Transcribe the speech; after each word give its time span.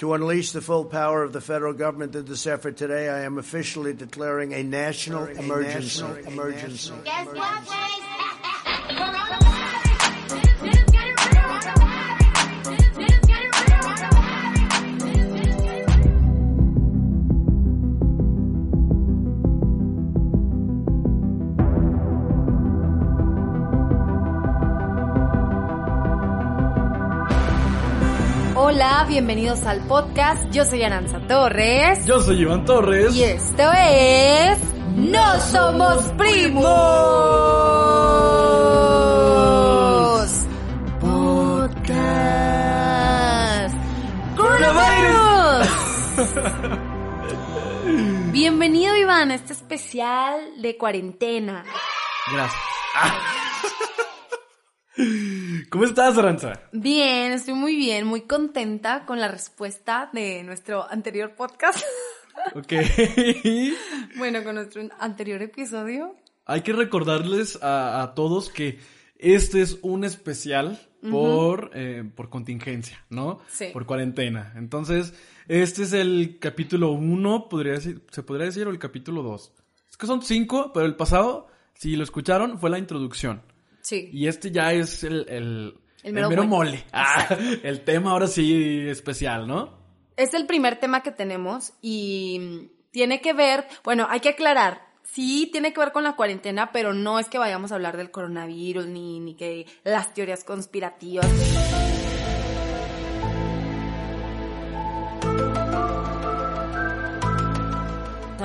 To 0.00 0.12
unleash 0.12 0.50
the 0.50 0.60
full 0.60 0.84
power 0.86 1.22
of 1.22 1.32
the 1.32 1.40
federal 1.40 1.72
government 1.72 2.16
in 2.16 2.24
this 2.24 2.48
effort 2.48 2.76
today, 2.76 3.08
I 3.08 3.20
am 3.20 3.38
officially 3.38 3.92
declaring 3.92 4.52
a 4.52 4.64
national 4.64 5.26
emergency. 5.26 6.04
emergency. 6.26 6.92
Guess 7.04 7.28
Hola, 28.74 29.06
bienvenidos 29.08 29.62
al 29.66 29.86
podcast. 29.86 30.50
Yo 30.50 30.64
soy 30.64 30.82
Aranza 30.82 31.24
Torres. 31.28 32.04
Yo 32.06 32.18
soy 32.18 32.40
Iván 32.40 32.64
Torres. 32.64 33.14
Y 33.14 33.22
esto 33.22 33.62
es. 33.72 34.58
¡No 34.96 35.40
somos 35.42 36.02
primos! 36.18 36.64
Podcast. 40.98 41.86
¡Coronavirus! 44.36 45.68
Bienvenido, 48.32 48.96
Iván, 48.96 49.30
a 49.30 49.36
este 49.36 49.52
especial 49.52 50.60
de 50.60 50.76
cuarentena. 50.76 51.64
Gracias. 52.32 52.60
¿Cómo 55.70 55.84
estás, 55.84 56.16
Aranza? 56.18 56.60
Bien, 56.72 57.32
estoy 57.32 57.54
muy 57.54 57.76
bien, 57.76 58.06
muy 58.06 58.22
contenta 58.22 59.04
con 59.06 59.20
la 59.20 59.28
respuesta 59.28 60.10
de 60.12 60.42
nuestro 60.42 60.88
anterior 60.90 61.34
podcast. 61.34 61.78
Ok. 62.56 62.72
bueno, 64.18 64.42
con 64.42 64.56
nuestro 64.56 64.82
anterior 64.98 65.40
episodio. 65.40 66.16
Hay 66.46 66.62
que 66.62 66.72
recordarles 66.72 67.62
a, 67.62 68.02
a 68.02 68.14
todos 68.14 68.50
que 68.50 68.80
este 69.18 69.62
es 69.62 69.78
un 69.82 70.02
especial 70.02 70.80
por, 71.10 71.70
eh, 71.74 72.04
por 72.14 72.30
contingencia, 72.30 73.04
¿no? 73.08 73.38
Sí. 73.48 73.66
Por 73.72 73.86
cuarentena. 73.86 74.52
Entonces, 74.56 75.14
este 75.46 75.84
es 75.84 75.92
el 75.92 76.38
capítulo 76.40 76.90
1, 76.90 77.48
podría 77.48 77.74
decir, 77.74 78.02
se 78.10 78.24
podría 78.24 78.46
decir, 78.46 78.66
o 78.66 78.70
el 78.70 78.78
capítulo 78.80 79.22
2. 79.22 79.52
Es 79.90 79.96
que 79.96 80.06
son 80.06 80.22
cinco, 80.22 80.72
pero 80.74 80.86
el 80.86 80.96
pasado, 80.96 81.46
si 81.74 81.94
lo 81.94 82.02
escucharon, 82.02 82.58
fue 82.58 82.68
la 82.68 82.78
introducción. 82.78 83.42
Sí. 83.84 84.08
Y 84.12 84.26
este 84.26 84.50
ya 84.50 84.72
es 84.72 85.04
el, 85.04 85.26
el, 85.28 85.74
El 86.02 86.12
mero 86.14 86.30
mole. 86.30 86.46
mole. 86.46 86.84
Ah, 86.92 87.28
el 87.62 87.84
tema 87.84 88.10
ahora 88.12 88.26
sí 88.26 88.88
especial, 88.88 89.46
¿no? 89.46 89.78
Es 90.16 90.32
el 90.34 90.46
primer 90.46 90.80
tema 90.80 91.02
que 91.02 91.10
tenemos 91.12 91.74
y 91.82 92.70
tiene 92.90 93.20
que 93.20 93.34
ver, 93.34 93.66
bueno, 93.84 94.06
hay 94.08 94.20
que 94.20 94.30
aclarar, 94.30 94.80
sí 95.02 95.48
tiene 95.52 95.72
que 95.72 95.80
ver 95.80 95.92
con 95.92 96.02
la 96.02 96.16
cuarentena, 96.16 96.72
pero 96.72 96.94
no 96.94 97.18
es 97.18 97.28
que 97.28 97.38
vayamos 97.38 97.72
a 97.72 97.74
hablar 97.74 97.96
del 97.96 98.10
coronavirus 98.10 98.86
ni, 98.86 99.20
ni 99.20 99.34
que 99.34 99.66
las 99.84 100.14
teorías 100.14 100.44
conspirativas. 100.44 101.26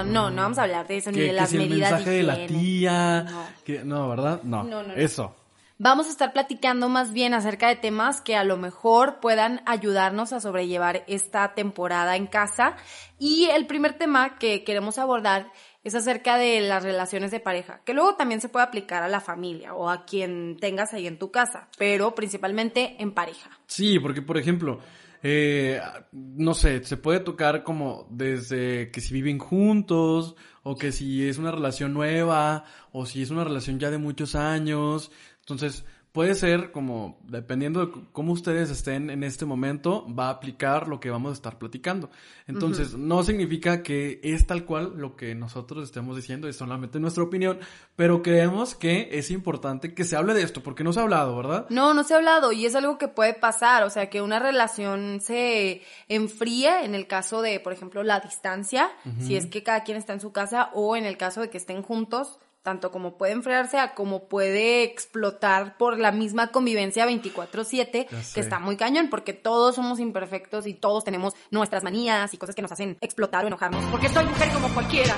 No, 0.04 0.30
no 0.30 0.42
vamos 0.44 0.58
a 0.58 0.64
hablar 0.64 0.88
de 0.88 0.98
eso, 0.98 1.12
ni 1.12 1.20
de 1.20 1.28
que 1.28 1.34
las 1.34 1.50
si 1.50 1.58
el 1.58 1.70
medidas 1.70 1.92
mensaje 1.92 2.10
de 2.12 2.24
la 2.24 2.48
tía. 2.48 3.24
No. 3.24 3.48
que- 3.66 3.84
no, 3.84 4.10
¿verdad? 4.10 4.42
No. 4.44 4.64
No, 4.64 4.82
no, 4.84 4.90
no. 4.90 4.94
Eso. 4.96 5.36
Vamos 5.82 6.08
a 6.08 6.10
estar 6.10 6.34
platicando 6.34 6.90
más 6.90 7.14
bien 7.14 7.34
acerca 7.34 7.70
de 7.70 7.78
temas 7.78 8.20
que 8.20 8.36
a 8.36 8.44
lo 8.44 8.58
mejor 8.58 9.22
puedan 9.22 9.62
ayudarnos 9.66 10.34
a 10.34 10.42
sobrellevar 10.42 11.06
esta 11.08 11.54
temporada 11.54 12.18
en 12.18 12.28
casa. 12.28 12.76
Y 13.18 13.46
el 13.46 13.66
primer 13.66 13.94
tema 13.98 14.38
que 14.38 14.66
queremos 14.66 14.98
abordar 14.98 15.54
es 15.86 15.96
acerca 15.96 16.38
de 16.38 16.60
las 16.60 16.84
relaciones 16.84 17.31
de 17.31 17.40
pareja, 17.40 17.80
que 17.86 17.94
luego 17.94 18.16
también 18.16 18.42
se 18.42 18.50
puede 18.50 18.66
aplicar 18.66 19.04
a 19.04 19.08
la 19.08 19.22
familia 19.22 19.74
o 19.74 19.90
a 19.90 20.04
quien 20.04 20.58
tengas 20.60 20.94
ahí 20.94 21.08
en 21.08 21.18
tu 21.18 21.31
casa, 21.31 21.70
pero 21.78 22.14
principalmente 22.14 22.98
en 23.00 23.14
pareja. 23.14 23.50
Sí, 23.66 23.98
porque 24.00 24.22
por 24.22 24.38
ejemplo, 24.38 24.81
eh, 25.22 25.81
no 26.12 26.53
sé, 26.53 26.84
se 26.84 26.97
puede 26.97 27.19
tocar 27.19 27.63
como 27.63 28.07
desde 28.09 28.91
que 28.91 29.02
si 29.02 29.13
viven 29.13 29.40
juntos, 29.40 30.35
o 30.63 30.75
que 30.75 30.91
si 30.91 31.28
es 31.28 31.38
una 31.38 31.52
relación 31.52 31.94
nueva, 31.94 32.66
o 32.91 33.06
si 33.06 33.22
es 33.22 33.30
una 33.30 33.44
relación 33.44 33.80
ya 33.80 33.91
de 33.91 33.97
muchos 33.97 34.35
años. 34.35 35.12
Entonces, 35.40 35.85
puede 36.12 36.34
ser 36.34 36.72
como, 36.72 37.20
dependiendo 37.24 37.86
de 37.86 37.92
cómo 38.12 38.34
ustedes 38.34 38.70
estén 38.70 39.09
en 39.09 39.24
este 39.24 39.46
momento, 39.46 40.08
va 40.14 40.28
a 40.28 40.31
aplicar 40.31 40.88
lo 40.88 41.00
que 41.00 41.12
vamos 41.12 41.31
a 41.31 41.34
estar 41.34 41.59
platicando. 41.59 42.09
Entonces, 42.47 42.96
no 42.96 43.22
significa 43.24 43.84
que 43.84 44.19
es 44.24 44.48
tal 44.48 44.66
cual 44.66 44.94
lo 44.98 45.16
que 45.16 45.36
nosotros 45.36 45.84
estemos 45.84 46.16
diciendo, 46.16 46.48
es 46.48 46.56
solamente 46.56 47.00
nuestra 47.00 47.24
opinión, 47.24 47.59
pero 47.96 48.24
creemos 48.24 48.74
que 48.74 49.09
es 49.12 49.30
importante 49.30 49.94
que 49.94 50.03
se 50.03 50.16
hable 50.16 50.34
de 50.34 50.42
esto, 50.42 50.64
porque 50.64 50.84
no 50.84 50.94
se 50.94 51.00
ha 51.00 51.03
hablado, 51.03 51.36
¿verdad? 51.38 51.68
No, 51.69 51.94
no 51.94 52.03
se 52.03 52.16
ha 52.16 52.18
hablado 52.18 52.52
y 52.52 52.66
es 52.66 52.74
algo 52.74 52.98
que 52.98 53.08
puede 53.08 53.36
pasar, 53.36 53.84
o 53.84 53.90
sea, 53.92 54.09
que 54.09 54.22
una 54.22 54.40
relación 54.40 55.22
se 55.22 55.84
enfríe 56.08 56.86
en 56.86 56.96
el 56.96 57.06
caso 57.06 57.44
de, 57.44 57.59
por 57.59 57.72
ejemplo, 57.72 58.03
la 58.03 58.19
distancia, 58.19 58.90
si 59.19 59.36
es 59.36 59.46
que 59.46 59.62
cada 59.62 59.84
quien 59.84 59.98
está 59.98 60.14
en 60.14 60.22
su 60.22 60.31
casa 60.31 60.72
o 60.74 60.96
en 60.96 61.06
el 61.06 61.18
caso 61.18 61.42
de 61.42 61.50
que 61.50 61.58
estén 61.58 61.84
juntos, 61.84 62.40
tanto 62.62 62.92
como 62.92 63.18
puede 63.18 63.31
enfriarse 63.34 63.78
a 63.80 63.94
como 63.96 64.28
puede 64.28 64.84
explotar 64.84 65.78
por 65.78 65.97
la 65.97 66.12
misma 66.12 66.52
convivencia 66.52 67.06
24/7, 67.06 68.08
Ya 68.12 68.24
sé. 68.24 68.34
que 68.36 68.40
está 68.42 68.59
muy 68.59 68.75
cañón, 68.78 69.09
porque 69.09 69.34
todos 69.34 69.75
somos 69.75 70.00
imperfectos 70.00 70.68
y 70.68 70.74
todos 70.74 71.03
tenemos 71.03 71.34
nuestras 71.52 71.84
manías 71.84 72.34
y 72.34 72.38
cosas 72.38 72.56
que 72.56 72.62
nos 72.62 72.72
hacen 72.72 72.98
explotar 73.02 73.44
o 73.46 73.48
enojarnos. 73.48 73.84
Porque 73.86 74.09
soy 74.09 74.25
mujer 74.25 74.50
como 74.52 74.68
cualquiera, 74.74 75.16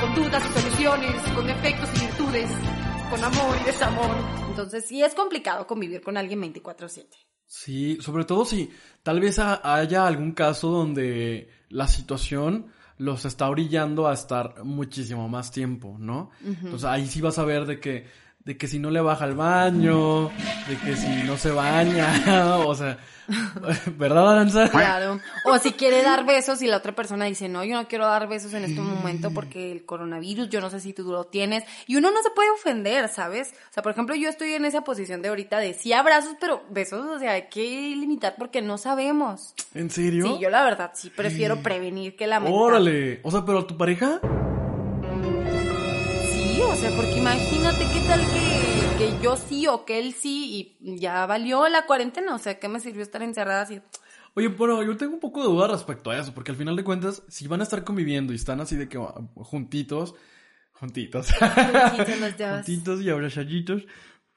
con 0.00 0.14
dudas 0.14 0.42
y 0.48 0.60
soluciones, 0.60 1.22
con 1.34 1.46
defectos 1.46 1.88
y 1.96 2.06
virtudes, 2.06 2.50
con 3.10 3.22
amor 3.22 3.56
y 3.60 3.64
desamor. 3.64 4.16
Entonces 4.48 4.86
sí 4.86 5.02
es 5.02 5.14
complicado 5.14 5.66
convivir 5.66 6.00
con 6.02 6.16
alguien 6.16 6.40
24/7. 6.40 7.16
Sí, 7.46 7.98
sobre 8.00 8.24
todo 8.24 8.46
si 8.46 8.70
tal 9.02 9.20
vez 9.20 9.38
ha- 9.38 9.60
haya 9.76 10.06
algún 10.06 10.32
caso 10.32 10.68
donde 10.70 11.50
la 11.68 11.86
situación 11.86 12.72
los 13.02 13.24
está 13.24 13.48
orillando 13.48 14.06
a 14.06 14.14
estar 14.14 14.64
muchísimo 14.64 15.28
más 15.28 15.50
tiempo, 15.50 15.96
¿no? 15.98 16.30
Entonces 16.44 16.84
ahí 16.84 17.06
sí 17.06 17.20
vas 17.20 17.38
a 17.38 17.44
ver 17.44 17.66
de 17.66 17.80
que, 17.80 18.06
de 18.44 18.56
que 18.56 18.66
si 18.66 18.78
no 18.78 18.90
le 18.90 19.00
baja 19.00 19.24
al 19.24 19.34
baño, 19.34 20.28
de 20.68 20.76
que 20.84 20.96
si 20.96 21.22
no 21.24 21.36
se 21.36 21.50
baña, 21.50 22.58
o 22.66 22.74
sea, 22.74 22.98
¿verdad, 23.98 24.32
Aranza? 24.32 24.68
Claro. 24.68 25.20
O 25.44 25.58
si 25.58 25.72
quiere 25.72 26.02
dar 26.02 26.26
besos 26.26 26.62
y 26.62 26.66
la 26.66 26.78
otra 26.78 26.94
persona 26.94 27.26
dice, 27.26 27.48
no, 27.48 27.64
yo 27.64 27.76
no 27.76 27.88
quiero 27.88 28.06
dar 28.06 28.28
besos 28.28 28.52
en 28.54 28.64
este 28.64 28.80
momento 28.80 29.30
porque 29.32 29.72
el 29.72 29.84
coronavirus, 29.84 30.48
yo 30.48 30.60
no 30.60 30.70
sé 30.70 30.80
si 30.80 30.92
tú 30.92 31.04
lo 31.04 31.24
tienes. 31.24 31.64
Y 31.86 31.96
uno 31.96 32.10
no 32.10 32.22
se 32.22 32.30
puede 32.30 32.50
ofender, 32.50 33.08
¿sabes? 33.08 33.54
O 33.70 33.72
sea, 33.72 33.82
por 33.82 33.92
ejemplo, 33.92 34.14
yo 34.14 34.28
estoy 34.28 34.52
en 34.52 34.64
esa 34.64 34.82
posición 34.82 35.22
de 35.22 35.28
ahorita 35.28 35.58
de 35.58 35.74
sí 35.74 35.92
abrazos, 35.92 36.34
pero 36.40 36.62
besos, 36.70 37.06
o 37.06 37.18
sea, 37.18 37.32
hay 37.32 37.48
que 37.48 37.62
limitar 37.96 38.34
porque 38.36 38.60
no 38.60 38.78
sabemos. 38.78 39.54
¿En 39.74 39.90
serio? 39.90 40.26
Sí, 40.26 40.38
yo 40.40 40.50
la 40.50 40.64
verdad 40.64 40.92
sí 40.94 41.10
prefiero 41.10 41.62
prevenir 41.62 42.16
que 42.16 42.26
lamentar. 42.26 42.60
Órale, 42.60 43.20
o 43.22 43.30
sea, 43.30 43.44
pero 43.44 43.66
tu 43.66 43.76
pareja, 43.76 44.20
sea, 46.82 46.96
porque 46.96 47.18
imagínate 47.18 47.86
qué 47.92 48.00
tal 48.08 48.20
que, 48.32 48.98
que 48.98 49.22
yo 49.22 49.36
sí 49.36 49.68
o 49.68 49.84
que 49.84 50.00
él 50.00 50.14
sí 50.14 50.76
y 50.80 50.98
ya 50.98 51.24
valió 51.26 51.68
la 51.68 51.86
cuarentena, 51.86 52.34
o 52.34 52.38
sea, 52.38 52.58
¿qué 52.58 52.68
me 52.68 52.80
sirvió 52.80 53.02
estar 53.02 53.22
encerrada 53.22 53.62
así? 53.62 53.80
Oye, 54.34 54.48
bueno, 54.48 54.82
yo 54.82 54.96
tengo 54.96 55.14
un 55.14 55.20
poco 55.20 55.42
de 55.42 55.46
duda 55.46 55.68
respecto 55.68 56.10
a 56.10 56.18
eso, 56.18 56.34
porque 56.34 56.50
al 56.50 56.56
final 56.56 56.74
de 56.74 56.82
cuentas, 56.82 57.22
si 57.28 57.46
van 57.46 57.60
a 57.60 57.62
estar 57.62 57.84
conviviendo 57.84 58.32
y 58.32 58.36
están 58.36 58.60
así 58.60 58.74
de 58.74 58.88
que 58.88 58.98
uh, 58.98 59.28
juntitos, 59.36 60.16
juntitos, 60.72 61.28
Juntitos 62.64 63.00
y 63.00 63.10
abrazaditos, 63.10 63.84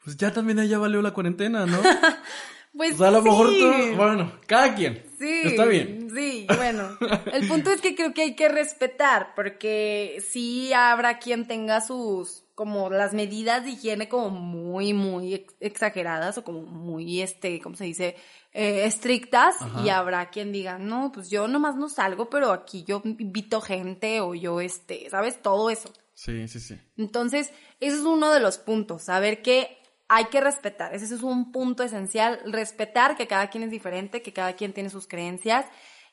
pues 0.04 0.16
ya 0.16 0.32
también 0.32 0.64
ya 0.68 0.78
valió 0.78 1.02
la 1.02 1.14
cuarentena, 1.14 1.66
¿no? 1.66 1.80
Pues 2.78 2.96
O 2.96 2.98
sea, 2.98 3.08
a 3.08 3.12
lo 3.12 3.24
sí. 3.24 3.30
mejor 3.30 3.48
tú, 3.48 3.96
bueno, 3.96 4.32
cada 4.46 4.76
quien. 4.76 5.02
Sí. 5.18 5.42
Está 5.46 5.64
bien. 5.64 6.05
Sí, 6.16 6.48
bueno. 6.56 6.98
El 7.34 7.48
punto 7.48 7.72
es 7.72 7.82
que 7.82 7.96
creo 7.96 8.14
que 8.14 8.22
hay 8.22 8.36
que 8.36 8.48
respetar, 8.48 9.34
porque 9.36 10.24
sí 10.28 10.72
habrá 10.74 11.20
quien 11.20 11.46
tenga 11.48 11.82
sus 11.82 12.46
como 12.56 12.90
las 12.90 13.14
medidas 13.14 13.66
de 13.66 13.72
higiene 13.72 14.08
como 14.08 14.30
muy, 14.30 14.94
muy 14.94 15.46
exageradas 15.60 16.38
o 16.38 16.46
como 16.46 16.62
muy, 16.62 17.22
este, 17.22 17.60
¿cómo 17.60 17.76
se 17.76 17.84
dice? 17.84 18.16
Eh, 18.54 18.86
estrictas 18.86 19.58
y 19.84 19.90
habrá 19.90 20.30
quien 20.30 20.54
diga, 20.54 20.80
no, 20.80 21.12
pues 21.12 21.30
yo 21.30 21.50
nomás 21.50 21.76
no 21.76 21.90
salgo, 21.90 22.30
pero 22.30 22.54
aquí 22.54 22.86
yo 22.86 23.02
invito 23.04 23.60
gente 23.60 24.22
o 24.22 24.34
yo, 24.34 24.62
este, 24.62 25.10
¿sabes? 25.10 25.42
Todo 25.42 25.70
eso. 25.70 25.92
Sí, 26.14 26.48
sí, 26.48 26.62
sí. 26.62 26.80
Entonces, 26.96 27.52
ese 27.82 27.98
es 27.98 28.04
uno 28.04 28.32
de 28.32 28.40
los 28.40 28.58
puntos, 28.58 29.04
saber 29.04 29.42
que 29.42 29.78
hay 30.08 30.26
que 30.26 30.40
respetar, 30.40 30.96
ese 30.96 31.14
es 31.14 31.24
un 31.24 31.52
punto 31.52 31.84
esencial, 31.84 32.40
respetar 32.46 33.18
que 33.18 33.28
cada 33.28 33.50
quien 33.50 33.66
es 33.66 33.72
diferente, 33.72 34.22
que 34.22 34.32
cada 34.32 34.54
quien 34.54 34.72
tiene 34.72 34.90
sus 34.90 35.08
creencias 35.08 35.66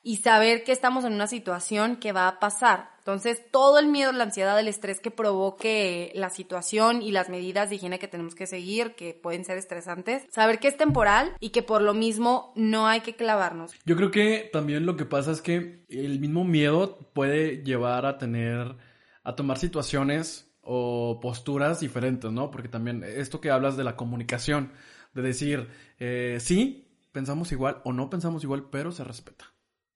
y 0.02 0.16
saber 0.16 0.64
que 0.64 0.72
estamos 0.72 1.04
en 1.04 1.12
una 1.12 1.26
situación 1.26 1.96
que 1.96 2.12
va 2.12 2.26
a 2.26 2.40
pasar. 2.40 2.90
Entonces, 2.99 3.43
todo 3.50 3.78
el 3.78 3.88
miedo, 3.88 4.12
la 4.12 4.25
ansiedad, 4.25 4.58
el 4.58 4.69
estrés 4.69 5.00
que 5.00 5.10
provoque 5.10 6.12
la 6.14 6.31
situación 6.31 7.02
y 7.02 7.10
las 7.10 7.28
medidas 7.28 7.69
de 7.69 7.76
higiene 7.76 7.99
que 7.99 8.08
tenemos 8.08 8.34
que 8.34 8.46
seguir, 8.46 8.94
que 8.94 9.12
pueden 9.12 9.44
ser 9.44 9.58
estresantes, 9.58 10.25
saber 10.31 10.60
que 10.60 10.69
es 10.69 10.76
temporal 10.76 11.32
y 11.40 11.50
que 11.50 11.62
por 11.62 11.82
lo 11.82 11.94
mismo 11.94 12.52
no 12.54 12.87
hay 12.87 13.00
que 13.00 13.16
clavarnos. 13.16 13.72
Yo 13.84 13.96
creo 13.96 14.10
que 14.10 14.49
también 14.52 14.87
lo 14.87 14.96
que 14.96 15.04
pasa 15.04 15.32
es 15.32 15.40
que 15.40 15.84
el 15.88 16.20
mismo 16.20 16.44
miedo 16.44 16.98
puede 17.12 17.64
llevar 17.64 18.06
a 18.06 18.19
tener, 18.19 18.76
a 19.25 19.34
tomar 19.34 19.58
situaciones 19.58 20.48
o 20.62 21.19
posturas 21.20 21.81
diferentes, 21.81 22.31
¿no? 22.31 22.50
Porque 22.50 22.69
también 22.69 23.02
esto 23.05 23.40
que 23.40 23.50
hablas 23.50 23.76
de 23.76 23.84
la 23.84 23.96
comunicación, 23.96 24.72
de 25.12 25.22
decir, 25.22 25.69
eh, 25.98 26.38
sí, 26.40 26.88
pensamos 27.10 27.52
igual 27.52 27.81
o 27.84 27.93
no 27.93 28.08
pensamos 28.10 28.44
igual, 28.44 28.69
pero 28.70 28.93
se 28.93 29.02
respeta. 29.05 29.51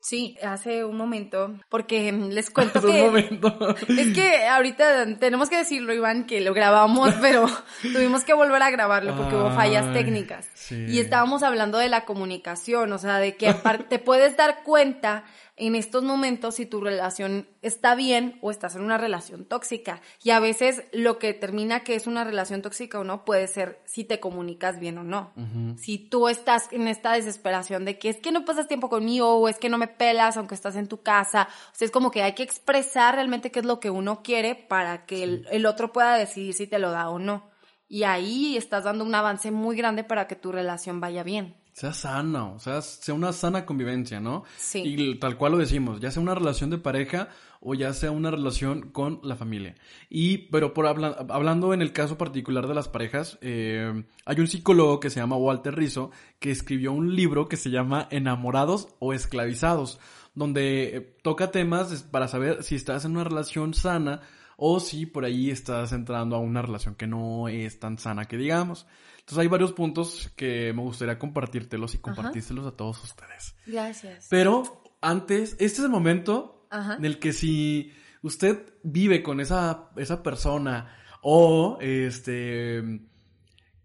Sí, 0.08 0.38
hace 0.40 0.84
un 0.84 0.96
momento, 0.96 1.58
porque 1.68 2.12
les 2.12 2.50
cuento 2.52 2.80
que... 2.80 2.86
un 2.86 3.06
momento. 3.06 3.74
Es 3.88 4.14
que 4.14 4.46
ahorita 4.46 5.18
tenemos 5.18 5.50
que 5.50 5.56
decirlo, 5.56 5.92
Iván, 5.92 6.26
que 6.26 6.40
lo 6.40 6.54
grabamos, 6.54 7.12
pero 7.20 7.46
tuvimos 7.82 8.22
que 8.22 8.32
volver 8.32 8.62
a 8.62 8.70
grabarlo 8.70 9.16
porque 9.16 9.34
hubo 9.34 9.50
fallas 9.50 9.92
técnicas. 9.92 10.48
Y 10.70 11.00
estábamos 11.00 11.42
hablando 11.42 11.78
de 11.78 11.88
la 11.88 12.04
comunicación, 12.04 12.92
o 12.92 12.98
sea, 12.98 13.18
de 13.18 13.34
que 13.34 13.52
te 13.88 13.98
puedes 13.98 14.36
dar 14.36 14.62
cuenta 14.62 15.24
en 15.56 15.74
estos 15.74 16.02
momentos 16.04 16.56
si 16.56 16.66
tu 16.66 16.80
relación 16.80 17.48
está 17.62 17.94
bien 17.94 18.38
o 18.42 18.50
estás 18.50 18.76
en 18.76 18.82
una 18.82 18.98
relación 18.98 19.44
tóxica. 19.44 20.02
Y 20.22 20.30
a 20.30 20.40
veces 20.40 20.84
lo 20.92 21.18
que 21.18 21.28
determina 21.28 21.80
que 21.80 21.94
es 21.94 22.06
una 22.06 22.24
relación 22.24 22.60
tóxica 22.60 22.98
o 22.98 23.04
no 23.04 23.24
puede 23.24 23.48
ser 23.48 23.80
si 23.86 24.04
te 24.04 24.20
comunicas 24.20 24.78
bien 24.78 24.98
o 24.98 25.04
no. 25.04 25.32
Si 25.78 25.98
tú 25.98 26.28
estás 26.28 26.70
en 26.72 26.88
esta 26.88 27.12
desesperación 27.12 27.84
de 27.84 27.98
que 27.98 28.10
es 28.10 28.18
que 28.18 28.32
no 28.32 28.44
pasas 28.44 28.68
tiempo 28.68 28.90
conmigo 28.90 29.34
o 29.34 29.48
es 29.48 29.58
que 29.58 29.70
no 29.70 29.78
me 29.78 29.88
pelas 29.88 30.36
aunque 30.36 30.54
estás 30.54 30.76
en 30.76 30.88
tu 30.88 31.02
casa. 31.02 31.48
O 31.72 31.74
sea, 31.74 31.86
es 31.86 31.90
como 31.90 32.10
que 32.10 32.22
hay 32.22 32.34
que 32.34 32.42
expresar 32.42 33.14
realmente 33.14 33.50
qué 33.50 33.60
es 33.60 33.66
lo 33.66 33.80
que 33.80 33.90
uno 33.90 34.22
quiere 34.22 34.54
para 34.54 35.06
que 35.06 35.22
el, 35.22 35.46
el 35.50 35.64
otro 35.66 35.92
pueda 35.92 36.16
decidir 36.16 36.54
si 36.54 36.66
te 36.66 36.78
lo 36.78 36.90
da 36.90 37.08
o 37.08 37.18
no. 37.18 37.55
Y 37.88 38.02
ahí 38.02 38.56
estás 38.56 38.84
dando 38.84 39.04
un 39.04 39.14
avance 39.14 39.50
muy 39.50 39.76
grande 39.76 40.04
para 40.04 40.26
que 40.26 40.36
tu 40.36 40.52
relación 40.52 41.00
vaya 41.00 41.22
bien 41.22 41.54
sea 41.76 41.92
sana, 41.92 42.46
o 42.52 42.58
sea, 42.58 42.80
sea 42.80 43.12
una 43.12 43.34
sana 43.34 43.66
convivencia, 43.66 44.18
¿no? 44.18 44.44
Sí. 44.56 44.82
Y 44.82 45.14
tal 45.16 45.36
cual 45.36 45.52
lo 45.52 45.58
decimos, 45.58 46.00
ya 46.00 46.10
sea 46.10 46.22
una 46.22 46.34
relación 46.34 46.70
de 46.70 46.78
pareja 46.78 47.28
o 47.60 47.74
ya 47.74 47.92
sea 47.92 48.12
una 48.12 48.30
relación 48.30 48.88
con 48.92 49.20
la 49.22 49.36
familia. 49.36 49.74
Y, 50.08 50.48
pero 50.48 50.72
por 50.72 50.86
hablando 50.86 51.74
en 51.74 51.82
el 51.82 51.92
caso 51.92 52.16
particular 52.16 52.66
de 52.66 52.74
las 52.74 52.88
parejas, 52.88 53.36
eh, 53.42 54.04
hay 54.24 54.40
un 54.40 54.46
psicólogo 54.46 55.00
que 55.00 55.10
se 55.10 55.20
llama 55.20 55.36
Walter 55.36 55.76
Rizzo 55.76 56.12
que 56.38 56.50
escribió 56.50 56.92
un 56.92 57.14
libro 57.14 57.46
que 57.46 57.58
se 57.58 57.68
llama 57.68 58.08
Enamorados 58.10 58.88
o 58.98 59.12
Esclavizados, 59.12 60.00
donde 60.34 60.96
eh, 60.96 61.00
toca 61.22 61.50
temas 61.50 62.04
para 62.04 62.26
saber 62.26 62.62
si 62.62 62.74
estás 62.74 63.04
en 63.04 63.10
una 63.10 63.24
relación 63.24 63.74
sana 63.74 64.22
o 64.56 64.80
si 64.80 65.06
por 65.06 65.24
ahí 65.24 65.50
estás 65.50 65.92
entrando 65.92 66.36
a 66.36 66.38
una 66.38 66.62
relación 66.62 66.94
que 66.94 67.06
no 67.06 67.48
es 67.48 67.78
tan 67.78 67.98
sana 67.98 68.24
que 68.24 68.36
digamos. 68.36 68.86
Entonces 69.18 69.38
hay 69.38 69.48
varios 69.48 69.72
puntos 69.72 70.32
que 70.36 70.72
me 70.72 70.82
gustaría 70.82 71.18
compartírtelos 71.18 71.94
y 71.94 71.98
compartírselos 71.98 72.66
a 72.66 72.72
todos 72.72 73.02
ustedes. 73.02 73.54
Gracias. 73.66 74.28
Pero 74.30 74.82
antes, 75.00 75.52
este 75.52 75.64
es 75.64 75.80
el 75.80 75.90
momento 75.90 76.66
en 76.70 77.04
el 77.04 77.18
que 77.18 77.32
si 77.32 77.92
usted 78.22 78.74
vive 78.82 79.22
con 79.22 79.40
esa, 79.40 79.90
esa 79.96 80.22
persona 80.22 80.96
o 81.22 81.78
este 81.80 83.00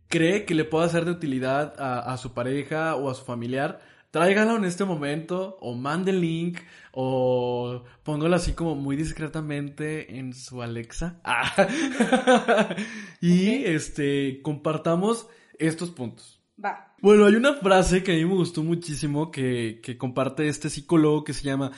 cree 0.08 0.46
que 0.46 0.56
le 0.56 0.66
pueda 0.66 0.88
ser 0.90 1.06
de 1.06 1.12
utilidad 1.12 1.74
a, 1.80 2.14
a 2.14 2.18
su 2.18 2.34
pareja 2.34 2.96
o 2.96 3.10
a 3.10 3.14
su 3.14 3.24
familiar, 3.24 3.82
tráigalo 4.12 4.58
en 4.58 4.66
este 4.66 4.86
momento 4.86 5.58
o 5.62 5.74
mande 5.74 6.12
el 6.12 6.22
link 6.22 6.60
o 6.92 7.84
póngalo 8.04 8.36
así 8.36 8.54
como 8.54 8.76
muy 8.76 8.96
discretamente 8.96 10.18
en 10.20 10.34
su 10.34 10.62
Alexa. 10.62 11.22
y 13.22 13.64
este 13.64 14.42
compartamos 14.42 15.28
estos 15.58 15.90
puntos. 15.92 16.42
Va. 16.64 16.94
Bueno, 17.02 17.26
hay 17.26 17.36
una 17.36 17.56
frase 17.56 18.04
que 18.04 18.12
a 18.12 18.16
mí 18.16 18.26
me 18.26 18.36
gustó 18.36 18.62
muchísimo 18.62 19.32
que, 19.32 19.80
que 19.82 19.98
comparte 19.98 20.48
este 20.48 20.70
psicólogo 20.70 21.24
que 21.24 21.34
se 21.34 21.44
llama, 21.44 21.72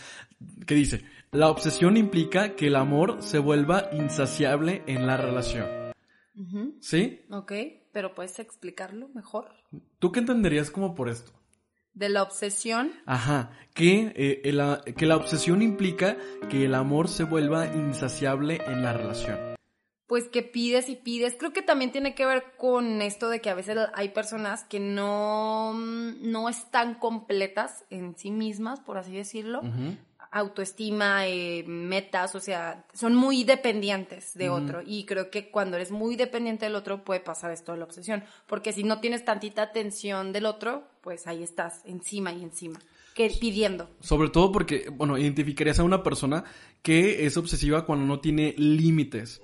que 0.66 0.76
dice, 0.76 1.06
la 1.32 1.50
obsesión 1.50 1.96
implica 1.96 2.56
que 2.56 2.68
el 2.68 2.76
amor 2.76 3.18
se 3.22 3.40
vuelva 3.40 3.90
insaciable 3.94 4.84
en 4.88 5.08
la 5.08 5.16
relación. 5.18 5.66
¿Sí? 6.82 7.22
Ok, 7.30 7.54
pero 7.92 8.14
puedes 8.14 8.40
explicarlo 8.40 9.08
mejor. 9.10 9.50
¿Tú 10.00 10.12
qué 10.12 10.20
entenderías 10.20 10.70
como 10.70 10.96
por 10.96 11.10
esto? 11.10 11.32
De 11.94 12.10
la 12.10 12.24
obsesión. 12.24 12.92
Ajá, 13.06 13.52
que, 13.74 14.14
eh, 14.16 14.94
que 14.96 15.06
la 15.06 15.18
obsesión 15.18 15.62
implica 15.62 16.18
que 16.50 16.66
el 16.66 16.76
amor 16.76 17.08
se 17.08 17.24
vuelva 17.24 17.68
insaciable 17.68 18.62
en 18.66 18.84
la 18.84 18.94
relación. 18.94 19.38
Pues 20.08 20.28
que 20.28 20.44
pides 20.44 20.90
y 20.90 20.96
pides. 20.96 21.36
Creo 21.40 21.54
que 21.54 21.62
también 21.62 21.92
tiene 21.92 22.14
que 22.14 22.26
ver 22.26 22.44
con 22.58 23.02
esto 23.02 23.30
de 23.30 23.42
que 23.42 23.50
a 23.50 23.56
veces 23.56 23.78
hay 23.94 24.10
personas 24.10 24.64
que 24.66 24.80
no, 24.80 25.74
no 25.74 26.50
están 26.50 26.96
completas 26.96 27.86
en 27.90 28.16
sí 28.18 28.30
mismas, 28.30 28.80
por 28.80 28.98
así 28.98 29.16
decirlo 29.16 29.62
autoestima, 30.34 31.28
eh, 31.28 31.64
metas, 31.68 32.34
o 32.34 32.40
sea, 32.40 32.86
son 32.94 33.14
muy 33.14 33.44
dependientes 33.44 34.34
de 34.34 34.50
otro. 34.50 34.82
Y 34.84 35.06
creo 35.06 35.30
que 35.30 35.52
cuando 35.52 35.78
eres 35.78 35.92
muy 35.92 36.16
dependiente 36.16 36.66
del 36.66 36.76
otro 36.76 37.04
puede 37.04 37.20
pasar 37.20 37.52
esto 37.52 37.72
de 37.72 37.78
la 37.78 37.86
obsesión. 37.86 38.24
Porque 38.48 38.74
si 38.74 38.84
no 38.84 39.00
tienes 39.00 39.24
tantita 39.24 39.62
atención 39.62 40.34
del 40.34 40.48
otro, 40.48 40.88
pues 41.04 41.28
ahí 41.28 41.44
estás, 41.44 41.82
encima 41.86 42.32
y 42.32 42.42
encima. 42.42 42.80
Que 43.14 43.30
pidiendo. 43.30 43.90
Sobre 44.00 44.30
todo 44.30 44.52
porque, 44.52 44.90
bueno, 44.92 45.18
identificarías 45.18 45.80
a 45.80 45.84
una 45.84 46.02
persona 46.02 46.46
que 46.82 47.26
es 47.26 47.38
obsesiva 47.38 47.86
cuando 47.86 48.06
no 48.06 48.20
tiene 48.20 48.56
límites. 48.58 49.42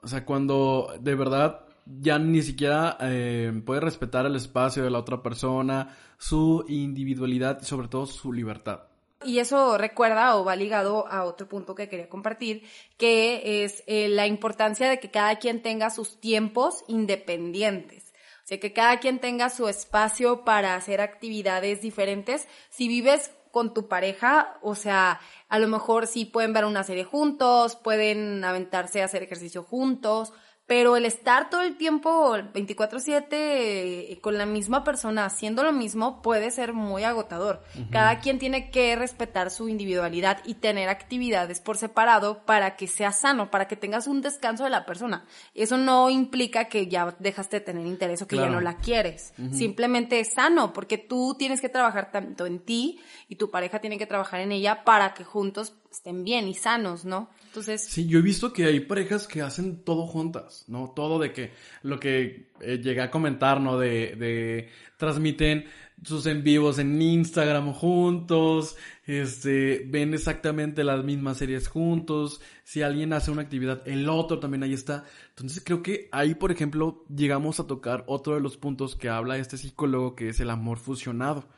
O 0.00 0.06
sea, 0.06 0.24
cuando 0.24 0.94
de 1.00 1.14
verdad 1.14 1.66
ya 1.84 2.18
ni 2.18 2.40
siquiera 2.42 2.96
eh, 3.00 3.52
puede 3.66 3.80
respetar 3.80 4.24
el 4.26 4.36
espacio 4.36 4.82
de 4.82 4.90
la 4.90 4.98
otra 4.98 5.22
persona, 5.22 5.96
su 6.18 6.64
individualidad 6.68 7.58
y 7.60 7.64
sobre 7.64 7.88
todo 7.88 8.06
su 8.06 8.32
libertad. 8.32 8.82
Y 9.24 9.40
eso 9.40 9.76
recuerda 9.76 10.36
o 10.36 10.44
va 10.44 10.54
ligado 10.54 11.08
a 11.08 11.24
otro 11.24 11.48
punto 11.48 11.74
que 11.74 11.88
quería 11.88 12.08
compartir, 12.08 12.62
que 12.96 13.64
es 13.64 13.82
eh, 13.88 14.08
la 14.08 14.28
importancia 14.28 14.88
de 14.88 15.00
que 15.00 15.10
cada 15.10 15.36
quien 15.40 15.60
tenga 15.60 15.90
sus 15.90 16.20
tiempos 16.20 16.84
independientes. 16.86 18.07
Sea, 18.48 18.58
que 18.58 18.72
cada 18.72 18.98
quien 18.98 19.18
tenga 19.18 19.50
su 19.50 19.68
espacio 19.68 20.42
para 20.42 20.74
hacer 20.74 21.02
actividades 21.02 21.82
diferentes. 21.82 22.48
Si 22.70 22.88
vives 22.88 23.30
con 23.50 23.74
tu 23.74 23.88
pareja, 23.88 24.56
o 24.62 24.74
sea, 24.74 25.20
a 25.50 25.58
lo 25.58 25.68
mejor 25.68 26.06
sí 26.06 26.24
pueden 26.24 26.54
ver 26.54 26.64
una 26.64 26.82
serie 26.82 27.04
juntos, 27.04 27.76
pueden 27.76 28.42
aventarse 28.42 29.02
a 29.02 29.04
hacer 29.04 29.22
ejercicio 29.22 29.64
juntos, 29.64 30.32
pero 30.68 30.96
el 30.96 31.06
estar 31.06 31.48
todo 31.48 31.62
el 31.62 31.78
tiempo 31.78 32.36
24/7 32.36 33.26
eh, 33.30 34.18
con 34.20 34.36
la 34.36 34.44
misma 34.44 34.84
persona 34.84 35.24
haciendo 35.24 35.62
lo 35.62 35.72
mismo 35.72 36.20
puede 36.20 36.50
ser 36.50 36.74
muy 36.74 37.04
agotador. 37.04 37.64
Cada 37.90 38.20
quien 38.20 38.38
tiene 38.38 38.70
que 38.70 38.94
respetar 38.94 39.50
su 39.50 39.70
individualidad 39.70 40.42
y 40.44 40.54
tener 40.54 40.90
actividades 40.90 41.60
por 41.60 41.78
separado 41.78 42.44
para 42.44 42.76
que 42.76 42.86
sea 42.86 43.12
sano, 43.12 43.50
para 43.50 43.66
que 43.66 43.76
tengas 43.76 44.06
un 44.06 44.20
descanso 44.20 44.64
de 44.64 44.70
la 44.70 44.84
persona. 44.84 45.24
Eso 45.54 45.78
no 45.78 46.10
implica 46.10 46.66
que 46.66 46.86
ya 46.86 47.16
dejaste 47.18 47.60
de 47.60 47.64
tener 47.64 47.86
interés 47.86 48.20
o 48.20 48.26
que 48.26 48.36
ya 48.36 48.50
no 48.50 48.60
la 48.60 48.76
quieres. 48.76 49.32
Simplemente 49.52 50.20
es 50.20 50.34
sano 50.34 50.74
porque 50.74 50.98
tú 50.98 51.34
tienes 51.38 51.62
que 51.62 51.70
trabajar 51.70 52.12
tanto 52.12 52.44
en 52.44 52.58
ti 52.58 53.00
y 53.26 53.36
tu 53.36 53.50
pareja 53.50 53.78
tiene 53.78 53.96
que 53.96 54.06
trabajar 54.06 54.40
en 54.40 54.52
ella 54.52 54.84
para 54.84 55.14
que 55.14 55.24
juntos 55.24 55.72
estén 55.90 56.24
bien 56.24 56.46
y 56.46 56.52
sanos, 56.54 57.06
¿no? 57.06 57.30
Entonces... 57.48 57.82
Sí, 57.82 58.06
yo 58.06 58.18
he 58.18 58.22
visto 58.22 58.52
que 58.52 58.66
hay 58.66 58.80
parejas 58.80 59.26
que 59.26 59.40
hacen 59.40 59.82
todo 59.82 60.06
juntas, 60.06 60.64
¿no? 60.68 60.92
Todo 60.94 61.18
de 61.18 61.32
que, 61.32 61.52
lo 61.82 61.98
que 61.98 62.50
eh, 62.60 62.78
llegué 62.82 63.00
a 63.00 63.10
comentar, 63.10 63.60
¿no? 63.60 63.78
De, 63.78 64.14
de, 64.16 64.68
transmiten 64.98 65.64
sus 66.04 66.26
en 66.26 66.44
vivos 66.44 66.78
en 66.78 67.00
Instagram 67.00 67.72
juntos, 67.72 68.76
este, 69.06 69.84
ven 69.88 70.12
exactamente 70.12 70.84
las 70.84 71.02
mismas 71.02 71.38
series 71.38 71.68
juntos, 71.68 72.40
si 72.64 72.82
alguien 72.82 73.14
hace 73.14 73.30
una 73.30 73.42
actividad, 73.42 73.82
el 73.88 74.08
otro 74.08 74.38
también 74.38 74.62
ahí 74.62 74.74
está. 74.74 75.04
Entonces 75.30 75.62
creo 75.64 75.82
que 75.82 76.08
ahí, 76.12 76.34
por 76.34 76.52
ejemplo, 76.52 77.04
llegamos 77.08 77.60
a 77.60 77.66
tocar 77.66 78.04
otro 78.06 78.34
de 78.34 78.40
los 78.40 78.58
puntos 78.58 78.94
que 78.94 79.08
habla 79.08 79.38
este 79.38 79.56
psicólogo, 79.56 80.14
que 80.14 80.28
es 80.28 80.40
el 80.40 80.50
amor 80.50 80.78
fusionado. 80.78 81.48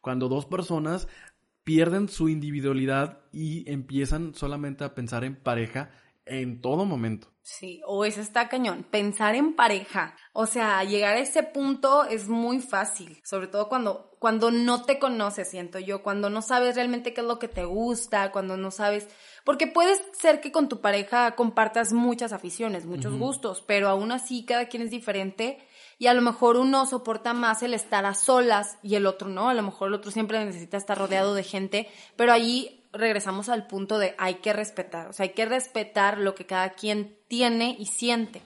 Cuando 0.00 0.28
dos 0.28 0.46
personas 0.46 1.08
pierden 1.68 2.08
su 2.08 2.30
individualidad 2.30 3.18
y 3.30 3.70
empiezan 3.70 4.34
solamente 4.34 4.84
a 4.84 4.94
pensar 4.94 5.22
en 5.22 5.36
pareja 5.36 5.90
en 6.24 6.62
todo 6.62 6.86
momento. 6.86 7.28
Sí, 7.42 7.82
o 7.86 8.06
eso 8.06 8.22
está 8.22 8.48
cañón. 8.48 8.86
Pensar 8.90 9.34
en 9.34 9.54
pareja. 9.54 10.16
O 10.32 10.46
sea, 10.46 10.82
llegar 10.84 11.16
a 11.16 11.20
ese 11.20 11.42
punto 11.42 12.04
es 12.04 12.26
muy 12.26 12.60
fácil. 12.60 13.20
Sobre 13.22 13.48
todo 13.48 13.68
cuando, 13.68 14.16
cuando 14.18 14.50
no 14.50 14.82
te 14.84 14.98
conoces, 14.98 15.50
siento 15.50 15.78
yo. 15.78 16.02
Cuando 16.02 16.30
no 16.30 16.40
sabes 16.40 16.74
realmente 16.74 17.12
qué 17.12 17.20
es 17.20 17.26
lo 17.26 17.38
que 17.38 17.48
te 17.48 17.66
gusta, 17.66 18.32
cuando 18.32 18.56
no 18.56 18.70
sabes. 18.70 19.06
Porque 19.44 19.66
puede 19.66 19.94
ser 20.12 20.40
que 20.40 20.50
con 20.50 20.70
tu 20.70 20.80
pareja 20.80 21.34
compartas 21.34 21.92
muchas 21.92 22.32
aficiones, 22.32 22.86
muchos 22.86 23.14
gustos, 23.18 23.62
pero 23.66 23.88
aún 23.88 24.10
así 24.10 24.46
cada 24.46 24.68
quien 24.68 24.82
es 24.82 24.90
diferente. 24.90 25.58
Y 25.98 26.06
a 26.06 26.14
lo 26.14 26.22
mejor 26.22 26.56
uno 26.56 26.86
soporta 26.86 27.34
más 27.34 27.62
el 27.62 27.74
estar 27.74 28.06
a 28.06 28.14
solas 28.14 28.78
y 28.82 28.94
el 28.94 29.06
otro 29.06 29.28
no. 29.28 29.48
A 29.48 29.54
lo 29.54 29.62
mejor 29.62 29.88
el 29.88 29.94
otro 29.94 30.10
siempre 30.10 30.44
necesita 30.44 30.76
estar 30.76 30.96
rodeado 30.96 31.34
de 31.34 31.42
gente. 31.42 31.88
Pero 32.16 32.32
allí 32.32 32.78
regresamos 32.92 33.48
al 33.48 33.66
punto 33.66 33.98
de 33.98 34.14
hay 34.18 34.36
que 34.36 34.52
respetar, 34.52 35.08
o 35.08 35.12
sea, 35.12 35.24
hay 35.24 35.32
que 35.32 35.46
respetar 35.46 36.18
lo 36.18 36.34
que 36.34 36.46
cada 36.46 36.70
quien 36.70 37.16
tiene 37.28 37.76
y 37.78 37.86
siente. 37.86 38.42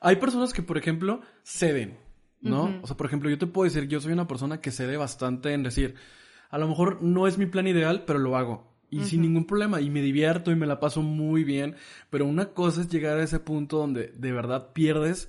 Hay 0.00 0.16
personas 0.16 0.52
que, 0.52 0.62
por 0.62 0.78
ejemplo, 0.78 1.20
ceden, 1.42 1.98
¿no? 2.40 2.78
O 2.82 2.86
sea, 2.86 2.96
por 2.96 3.06
ejemplo, 3.06 3.30
yo 3.30 3.38
te 3.38 3.46
puedo 3.46 3.64
decir, 3.64 3.88
yo 3.88 4.00
soy 4.00 4.12
una 4.12 4.28
persona 4.28 4.60
que 4.60 4.70
cede 4.70 4.96
bastante 4.96 5.52
en 5.52 5.62
decir, 5.62 5.96
a 6.50 6.58
lo 6.58 6.68
mejor 6.68 7.02
no 7.02 7.26
es 7.26 7.38
mi 7.38 7.46
plan 7.46 7.66
ideal, 7.66 8.04
pero 8.06 8.18
lo 8.18 8.36
hago. 8.36 8.68
Y 8.90 9.04
sin 9.04 9.20
ningún 9.20 9.44
problema, 9.44 9.82
y 9.82 9.90
me 9.90 10.00
divierto 10.00 10.50
y 10.50 10.56
me 10.56 10.66
la 10.66 10.80
paso 10.80 11.02
muy 11.02 11.44
bien, 11.44 11.76
pero 12.08 12.24
una 12.24 12.54
cosa 12.54 12.80
es 12.80 12.88
llegar 12.88 13.18
a 13.18 13.22
ese 13.22 13.38
punto 13.38 13.76
donde 13.76 14.12
de 14.16 14.32
verdad 14.32 14.72
pierdes 14.72 15.28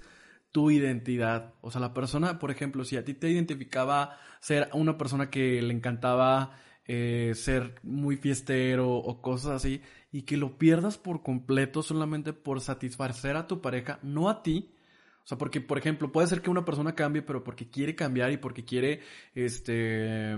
tu 0.51 0.71
identidad. 0.71 1.53
O 1.61 1.71
sea, 1.71 1.81
la 1.81 1.93
persona, 1.93 2.39
por 2.39 2.51
ejemplo, 2.51 2.83
si 2.83 2.97
a 2.97 3.05
ti 3.05 3.13
te 3.13 3.29
identificaba 3.29 4.17
ser 4.39 4.69
una 4.73 4.97
persona 4.97 5.29
que 5.29 5.61
le 5.61 5.73
encantaba 5.73 6.57
eh, 6.85 7.33
ser 7.35 7.79
muy 7.83 8.17
fiestero 8.17 8.91
o 8.91 9.21
cosas 9.21 9.51
así, 9.51 9.81
y 10.11 10.23
que 10.23 10.37
lo 10.37 10.57
pierdas 10.57 10.97
por 10.97 11.21
completo 11.21 11.83
solamente 11.83 12.33
por 12.33 12.61
satisfacer 12.61 13.35
a 13.35 13.47
tu 13.47 13.61
pareja, 13.61 13.99
no 14.01 14.29
a 14.29 14.41
ti. 14.41 14.73
O 15.23 15.27
sea, 15.29 15.37
porque, 15.37 15.61
por 15.61 15.77
ejemplo, 15.77 16.11
puede 16.11 16.27
ser 16.27 16.41
que 16.41 16.49
una 16.49 16.65
persona 16.65 16.95
cambie, 16.95 17.21
pero 17.21 17.43
porque 17.43 17.69
quiere 17.69 17.95
cambiar 17.95 18.31
y 18.31 18.37
porque 18.37 18.65
quiere, 18.65 19.01
este, 19.35 20.35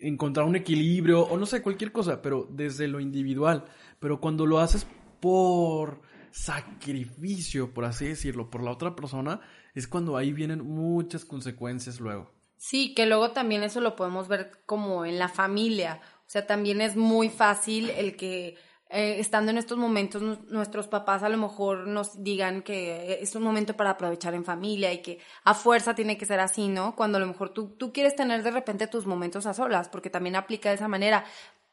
encontrar 0.00 0.46
un 0.46 0.56
equilibrio, 0.56 1.22
o 1.22 1.36
no 1.36 1.44
sé, 1.44 1.60
cualquier 1.62 1.92
cosa, 1.92 2.22
pero 2.22 2.48
desde 2.50 2.88
lo 2.88 3.00
individual. 3.00 3.64
Pero 4.00 4.20
cuando 4.20 4.46
lo 4.46 4.60
haces 4.60 4.86
por 5.20 6.00
sacrificio, 6.30 7.72
por 7.72 7.84
así 7.84 8.06
decirlo, 8.06 8.50
por 8.50 8.62
la 8.62 8.70
otra 8.70 8.94
persona, 8.94 9.40
es 9.74 9.86
cuando 9.86 10.16
ahí 10.16 10.32
vienen 10.32 10.64
muchas 10.64 11.24
consecuencias 11.24 12.00
luego. 12.00 12.30
Sí, 12.56 12.94
que 12.94 13.06
luego 13.06 13.30
también 13.30 13.62
eso 13.62 13.80
lo 13.80 13.94
podemos 13.94 14.26
ver 14.28 14.50
como 14.66 15.04
en 15.04 15.18
la 15.18 15.28
familia. 15.28 16.00
O 16.26 16.30
sea, 16.30 16.46
también 16.46 16.80
es 16.80 16.96
muy 16.96 17.30
fácil 17.30 17.90
el 17.90 18.16
que 18.16 18.56
eh, 18.90 19.20
estando 19.20 19.50
en 19.50 19.58
estos 19.58 19.76
momentos 19.76 20.22
nuestros 20.50 20.88
papás 20.88 21.22
a 21.22 21.28
lo 21.28 21.36
mejor 21.36 21.86
nos 21.86 22.22
digan 22.24 22.62
que 22.62 23.18
es 23.20 23.34
un 23.34 23.42
momento 23.42 23.76
para 23.76 23.90
aprovechar 23.90 24.34
en 24.34 24.46
familia 24.46 24.92
y 24.94 25.02
que 25.02 25.20
a 25.44 25.52
fuerza 25.52 25.94
tiene 25.94 26.16
que 26.16 26.24
ser 26.24 26.40
así, 26.40 26.68
¿no? 26.68 26.96
Cuando 26.96 27.18
a 27.18 27.20
lo 27.20 27.26
mejor 27.26 27.50
tú, 27.50 27.76
tú 27.76 27.92
quieres 27.92 28.16
tener 28.16 28.42
de 28.42 28.50
repente 28.50 28.86
tus 28.86 29.04
momentos 29.04 29.44
a 29.44 29.52
solas, 29.52 29.90
porque 29.90 30.08
también 30.08 30.36
aplica 30.36 30.70
de 30.70 30.76
esa 30.76 30.88
manera. 30.88 31.24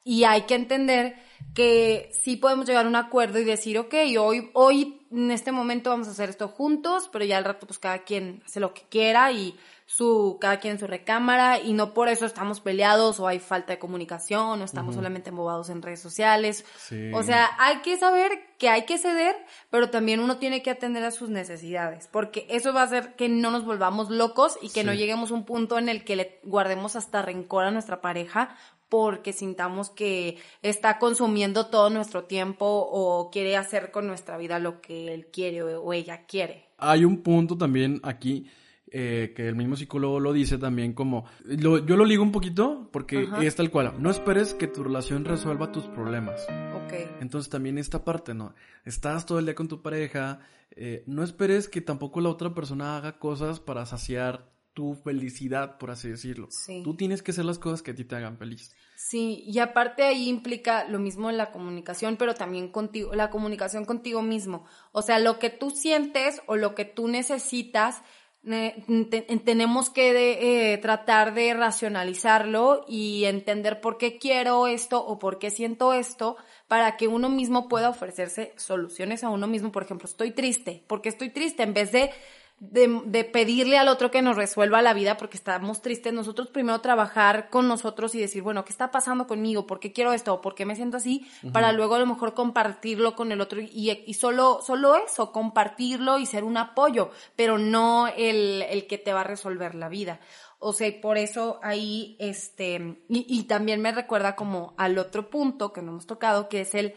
Y 0.05 0.23
hay 0.23 0.43
que 0.43 0.55
entender 0.55 1.15
que 1.53 2.11
sí 2.23 2.37
podemos 2.37 2.67
llegar 2.67 2.85
a 2.85 2.89
un 2.89 2.95
acuerdo 2.95 3.39
y 3.39 3.43
decir, 3.43 3.77
ok, 3.79 3.93
hoy, 4.19 4.51
hoy 4.53 5.01
en 5.11 5.31
este 5.31 5.51
momento 5.51 5.89
vamos 5.89 6.07
a 6.07 6.11
hacer 6.11 6.29
esto 6.29 6.47
juntos, 6.47 7.09
pero 7.11 7.25
ya 7.25 7.37
al 7.37 7.45
rato 7.45 7.65
pues 7.65 7.79
cada 7.79 7.99
quien 8.03 8.43
hace 8.45 8.59
lo 8.59 8.73
que 8.73 8.83
quiera 8.89 9.31
y 9.31 9.57
su, 9.87 10.37
cada 10.41 10.59
quien 10.59 10.73
en 10.73 10.79
su 10.79 10.87
recámara 10.87 11.59
y 11.59 11.73
no 11.73 11.93
por 11.93 12.09
eso 12.09 12.25
estamos 12.25 12.59
peleados 12.59 13.19
o 13.19 13.27
hay 13.27 13.39
falta 13.39 13.73
de 13.73 13.79
comunicación 13.79 14.61
o 14.61 14.65
estamos 14.65 14.95
solamente 14.95 15.29
embobados 15.29 15.69
en 15.69 15.81
redes 15.81 16.01
sociales. 16.01 16.65
O 17.13 17.23
sea, 17.23 17.51
hay 17.59 17.77
que 17.77 17.95
saber 17.97 18.31
que 18.57 18.67
hay 18.67 18.85
que 18.85 18.97
ceder, 18.97 19.35
pero 19.69 19.89
también 19.89 20.19
uno 20.19 20.37
tiene 20.37 20.63
que 20.63 20.71
atender 20.71 21.03
a 21.03 21.11
sus 21.11 21.29
necesidades, 21.29 22.07
porque 22.11 22.47
eso 22.49 22.73
va 22.73 22.81
a 22.81 22.85
hacer 22.85 23.15
que 23.15 23.29
no 23.29 23.51
nos 23.51 23.63
volvamos 23.63 24.09
locos 24.09 24.57
y 24.61 24.69
que 24.69 24.83
no 24.83 24.93
lleguemos 24.93 25.31
a 25.31 25.35
un 25.35 25.45
punto 25.45 25.77
en 25.77 25.87
el 25.87 26.03
que 26.03 26.15
le 26.15 26.39
guardemos 26.43 26.95
hasta 26.95 27.21
rencor 27.21 27.65
a 27.65 27.71
nuestra 27.71 28.01
pareja 28.01 28.57
porque 28.95 29.33
sintamos 29.33 29.89
que 29.89 30.37
está 30.61 30.99
consumiendo 30.99 31.65
todo 31.65 31.89
nuestro 31.89 32.23
tiempo 32.23 32.65
o 32.65 33.29
quiere 33.29 33.57
hacer 33.57 33.91
con 33.91 34.07
nuestra 34.07 34.37
vida 34.37 34.57
lo 34.57 34.79
que 34.79 35.13
él 35.13 35.27
quiere 35.27 35.61
o 35.63 35.91
ella 35.91 36.25
quiere. 36.25 36.69
Hay 36.77 37.03
un 37.03 37.21
punto 37.21 37.57
también 37.57 37.99
aquí 38.03 38.49
eh, 38.89 39.33
que 39.35 39.49
el 39.49 39.55
mismo 39.55 39.75
psicólogo 39.75 40.21
lo 40.21 40.31
dice 40.31 40.57
también 40.57 40.93
como, 40.93 41.25
yo 41.45 41.81
lo 41.81 42.05
ligo 42.05 42.23
un 42.23 42.31
poquito 42.31 42.87
porque 42.93 43.27
es 43.41 43.55
tal 43.57 43.69
cual, 43.69 43.95
no 43.99 44.09
esperes 44.09 44.53
que 44.53 44.67
tu 44.67 44.81
relación 44.81 45.25
resuelva 45.25 45.73
tus 45.73 45.83
problemas. 45.87 46.47
Ok. 46.85 46.93
Entonces 47.19 47.49
también 47.49 47.77
esta 47.77 48.05
parte, 48.05 48.33
¿no? 48.33 48.55
Estás 48.85 49.25
todo 49.25 49.39
el 49.39 49.45
día 49.45 49.55
con 49.55 49.67
tu 49.67 49.81
pareja, 49.81 50.39
eh, 50.71 51.03
no 51.05 51.21
esperes 51.21 51.67
que 51.67 51.81
tampoco 51.81 52.21
la 52.21 52.29
otra 52.29 52.53
persona 52.53 52.95
haga 52.95 53.19
cosas 53.19 53.59
para 53.59 53.85
saciar 53.85 54.54
tu 54.75 54.93
felicidad, 54.93 55.77
por 55.77 55.89
así 55.89 56.09
decirlo. 56.09 56.49
Tú 56.83 56.95
tienes 56.95 57.23
que 57.23 57.31
hacer 57.31 57.45
las 57.45 57.57
cosas 57.57 57.81
que 57.81 57.91
a 57.91 57.95
ti 57.95 58.03
te 58.03 58.15
hagan 58.15 58.37
feliz. 58.37 58.75
Sí, 58.95 59.43
y 59.47 59.59
aparte 59.59 60.03
ahí 60.03 60.27
implica 60.27 60.83
lo 60.83 60.99
mismo 60.99 61.29
en 61.29 61.37
la 61.37 61.51
comunicación, 61.51 62.17
pero 62.17 62.35
también 62.35 62.67
contigo, 62.67 63.15
la 63.15 63.29
comunicación 63.29 63.85
contigo 63.85 64.21
mismo. 64.21 64.65
O 64.91 65.01
sea, 65.01 65.19
lo 65.19 65.39
que 65.39 65.49
tú 65.49 65.71
sientes 65.71 66.41
o 66.45 66.57
lo 66.57 66.75
que 66.75 66.83
tú 66.83 67.07
necesitas, 67.07 68.03
tenemos 68.43 69.89
que 69.89 70.73
eh, 70.73 70.77
tratar 70.77 71.33
de 71.33 71.53
racionalizarlo 71.53 72.85
y 72.87 73.23
entender 73.25 73.79
por 73.79 73.97
qué 73.97 74.19
quiero 74.19 74.67
esto 74.67 75.03
o 75.03 75.17
por 75.17 75.39
qué 75.39 75.49
siento 75.51 75.93
esto 75.93 76.35
para 76.67 76.97
que 76.97 77.07
uno 77.07 77.29
mismo 77.29 77.67
pueda 77.69 77.89
ofrecerse 77.89 78.53
soluciones 78.57 79.23
a 79.23 79.29
uno 79.29 79.47
mismo. 79.47 79.71
Por 79.71 79.83
ejemplo, 79.83 80.07
estoy 80.07 80.31
triste. 80.31 80.83
¿Por 80.85 81.01
qué 81.01 81.09
estoy 81.09 81.29
triste? 81.29 81.63
En 81.63 81.73
vez 81.73 81.91
de 81.91 82.11
de, 82.59 83.23
pedirle 83.25 83.77
al 83.77 83.89
otro 83.89 84.11
que 84.11 84.21
nos 84.21 84.37
resuelva 84.37 84.81
la 84.81 84.93
vida 84.93 85.17
porque 85.17 85.37
estamos 85.37 85.81
tristes, 85.81 86.13
nosotros 86.13 86.47
primero 86.47 86.79
trabajar 86.79 87.49
con 87.49 87.67
nosotros 87.67 88.15
y 88.15 88.19
decir, 88.19 88.43
bueno, 88.43 88.63
¿qué 88.63 88.71
está 88.71 88.91
pasando 88.91 89.27
conmigo? 89.27 89.67
¿Por 89.67 89.79
qué 89.79 89.91
quiero 89.91 90.13
esto? 90.13 90.33
¿O 90.33 90.41
por 90.41 90.55
qué 90.55 90.65
me 90.65 90.75
siento 90.75 90.97
así? 90.97 91.27
Para 91.51 91.73
luego 91.73 91.95
a 91.95 91.99
lo 91.99 92.05
mejor 92.05 92.33
compartirlo 92.33 93.15
con 93.15 93.31
el 93.31 93.41
otro 93.41 93.59
y, 93.61 94.03
y, 94.05 94.13
solo, 94.13 94.61
solo 94.65 94.95
eso, 94.95 95.31
compartirlo 95.31 96.17
y 96.17 96.25
ser 96.25 96.43
un 96.43 96.57
apoyo, 96.57 97.11
pero 97.35 97.57
no 97.57 98.07
el, 98.07 98.63
el 98.69 98.87
que 98.87 98.97
te 98.97 99.11
va 99.11 99.21
a 99.21 99.25
resolver 99.25 99.75
la 99.75 99.89
vida. 99.89 100.19
O 100.59 100.71
sea, 100.71 100.89
por 101.01 101.17
eso 101.17 101.59
ahí, 101.61 102.15
este, 102.19 103.03
y, 103.09 103.25
y 103.27 103.43
también 103.43 103.81
me 103.81 103.91
recuerda 103.91 104.35
como 104.35 104.73
al 104.77 104.97
otro 104.97 105.29
punto 105.29 105.73
que 105.73 105.81
no 105.81 105.91
hemos 105.91 106.07
tocado, 106.07 106.47
que 106.47 106.61
es 106.61 106.73
el 106.73 106.95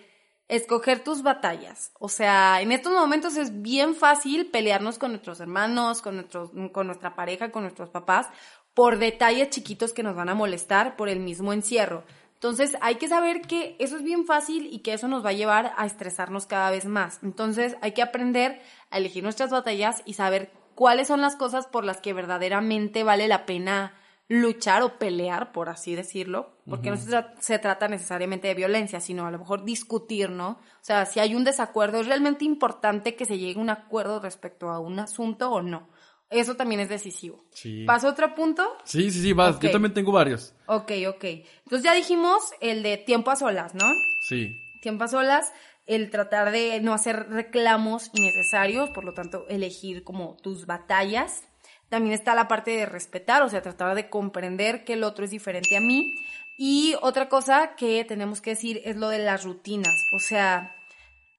escoger 0.48 1.04
tus 1.04 1.22
batallas. 1.22 1.92
O 1.98 2.08
sea, 2.08 2.60
en 2.60 2.72
estos 2.72 2.92
momentos 2.92 3.36
es 3.36 3.62
bien 3.62 3.94
fácil 3.94 4.50
pelearnos 4.50 4.98
con 4.98 5.12
nuestros 5.12 5.40
hermanos, 5.40 6.02
con, 6.02 6.16
nuestros, 6.16 6.50
con 6.72 6.86
nuestra 6.86 7.14
pareja, 7.14 7.50
con 7.50 7.62
nuestros 7.62 7.90
papás, 7.90 8.26
por 8.74 8.98
detalles 8.98 9.50
chiquitos 9.50 9.92
que 9.92 10.02
nos 10.02 10.16
van 10.16 10.28
a 10.28 10.34
molestar 10.34 10.96
por 10.96 11.08
el 11.08 11.20
mismo 11.20 11.52
encierro. 11.52 12.04
Entonces 12.34 12.76
hay 12.80 12.94
que 12.94 13.08
saber 13.08 13.42
que 13.42 13.74
eso 13.80 13.96
es 13.96 14.04
bien 14.04 14.24
fácil 14.24 14.68
y 14.72 14.78
que 14.78 14.92
eso 14.92 15.08
nos 15.08 15.24
va 15.24 15.30
a 15.30 15.34
llevar 15.34 15.74
a 15.76 15.84
estresarnos 15.84 16.46
cada 16.46 16.70
vez 16.70 16.86
más. 16.86 17.18
Entonces 17.22 17.76
hay 17.80 17.92
que 17.92 18.02
aprender 18.02 18.62
a 18.90 18.98
elegir 18.98 19.24
nuestras 19.24 19.50
batallas 19.50 20.02
y 20.04 20.14
saber 20.14 20.52
cuáles 20.76 21.08
son 21.08 21.20
las 21.20 21.34
cosas 21.34 21.66
por 21.66 21.84
las 21.84 22.00
que 22.00 22.12
verdaderamente 22.12 23.02
vale 23.02 23.26
la 23.26 23.44
pena 23.44 23.92
luchar 24.28 24.82
o 24.82 24.98
pelear, 24.98 25.52
por 25.52 25.70
así 25.70 25.94
decirlo, 25.94 26.58
porque 26.68 26.90
no 26.90 26.96
se, 26.96 27.58
trata 27.58 27.88
necesariamente 27.88 28.46
de 28.48 28.54
violencia, 28.54 29.00
sino 29.00 29.26
a 29.26 29.30
lo 29.30 29.38
mejor 29.38 29.64
discutir, 29.64 30.28
¿no? 30.28 30.50
O 30.50 30.82
sea, 30.82 31.06
si 31.06 31.18
hay 31.18 31.34
un 31.34 31.44
desacuerdo, 31.44 32.00
es 32.00 32.06
realmente 32.06 32.44
importante 32.44 33.16
que 33.16 33.24
se 33.24 33.38
llegue 33.38 33.58
a 33.58 33.62
un 33.62 33.70
acuerdo 33.70 34.20
respecto 34.20 34.68
a 34.68 34.80
un 34.80 34.98
asunto 34.98 35.50
o 35.50 35.62
no. 35.62 35.88
Eso 36.28 36.56
también 36.56 36.82
es 36.82 36.90
decisivo. 36.90 37.42
Sí. 37.52 37.84
¿Pasa 37.86 38.06
otro 38.06 38.34
punto? 38.34 38.62
Sí, 38.84 39.10
sí, 39.10 39.22
sí, 39.22 39.32
vas. 39.32 39.58
Yo 39.60 39.70
también 39.70 39.94
tengo 39.94 40.12
varios. 40.12 40.54
Ok, 40.66 40.92
ok. 41.08 41.24
Entonces 41.24 41.82
ya 41.82 41.94
dijimos 41.94 42.42
el 42.60 42.82
de 42.82 42.98
tiempo 42.98 43.30
a 43.30 43.36
solas, 43.36 43.74
¿no? 43.74 43.86
Sí. 44.28 44.54
Tiempo 44.82 45.04
a 45.04 45.08
solas, 45.08 45.50
el 45.86 46.10
tratar 46.10 46.52
de 46.52 46.82
no 46.82 46.92
hacer 46.92 47.30
reclamos 47.30 48.10
innecesarios, 48.12 48.90
por 48.90 49.04
lo 49.04 49.14
tanto, 49.14 49.46
elegir 49.48 50.04
como 50.04 50.36
tus 50.42 50.66
batallas 50.66 51.48
también 51.88 52.14
está 52.14 52.34
la 52.34 52.48
parte 52.48 52.72
de 52.72 52.86
respetar, 52.86 53.42
o 53.42 53.48
sea, 53.48 53.62
tratar 53.62 53.94
de 53.94 54.08
comprender 54.08 54.84
que 54.84 54.94
el 54.94 55.04
otro 55.04 55.24
es 55.24 55.30
diferente 55.30 55.76
a 55.76 55.80
mí. 55.80 56.14
Y 56.56 56.96
otra 57.02 57.28
cosa 57.28 57.76
que 57.76 58.04
tenemos 58.04 58.40
que 58.40 58.50
decir 58.50 58.82
es 58.84 58.96
lo 58.96 59.08
de 59.08 59.20
las 59.20 59.44
rutinas, 59.44 59.94
o 60.12 60.18
sea, 60.18 60.74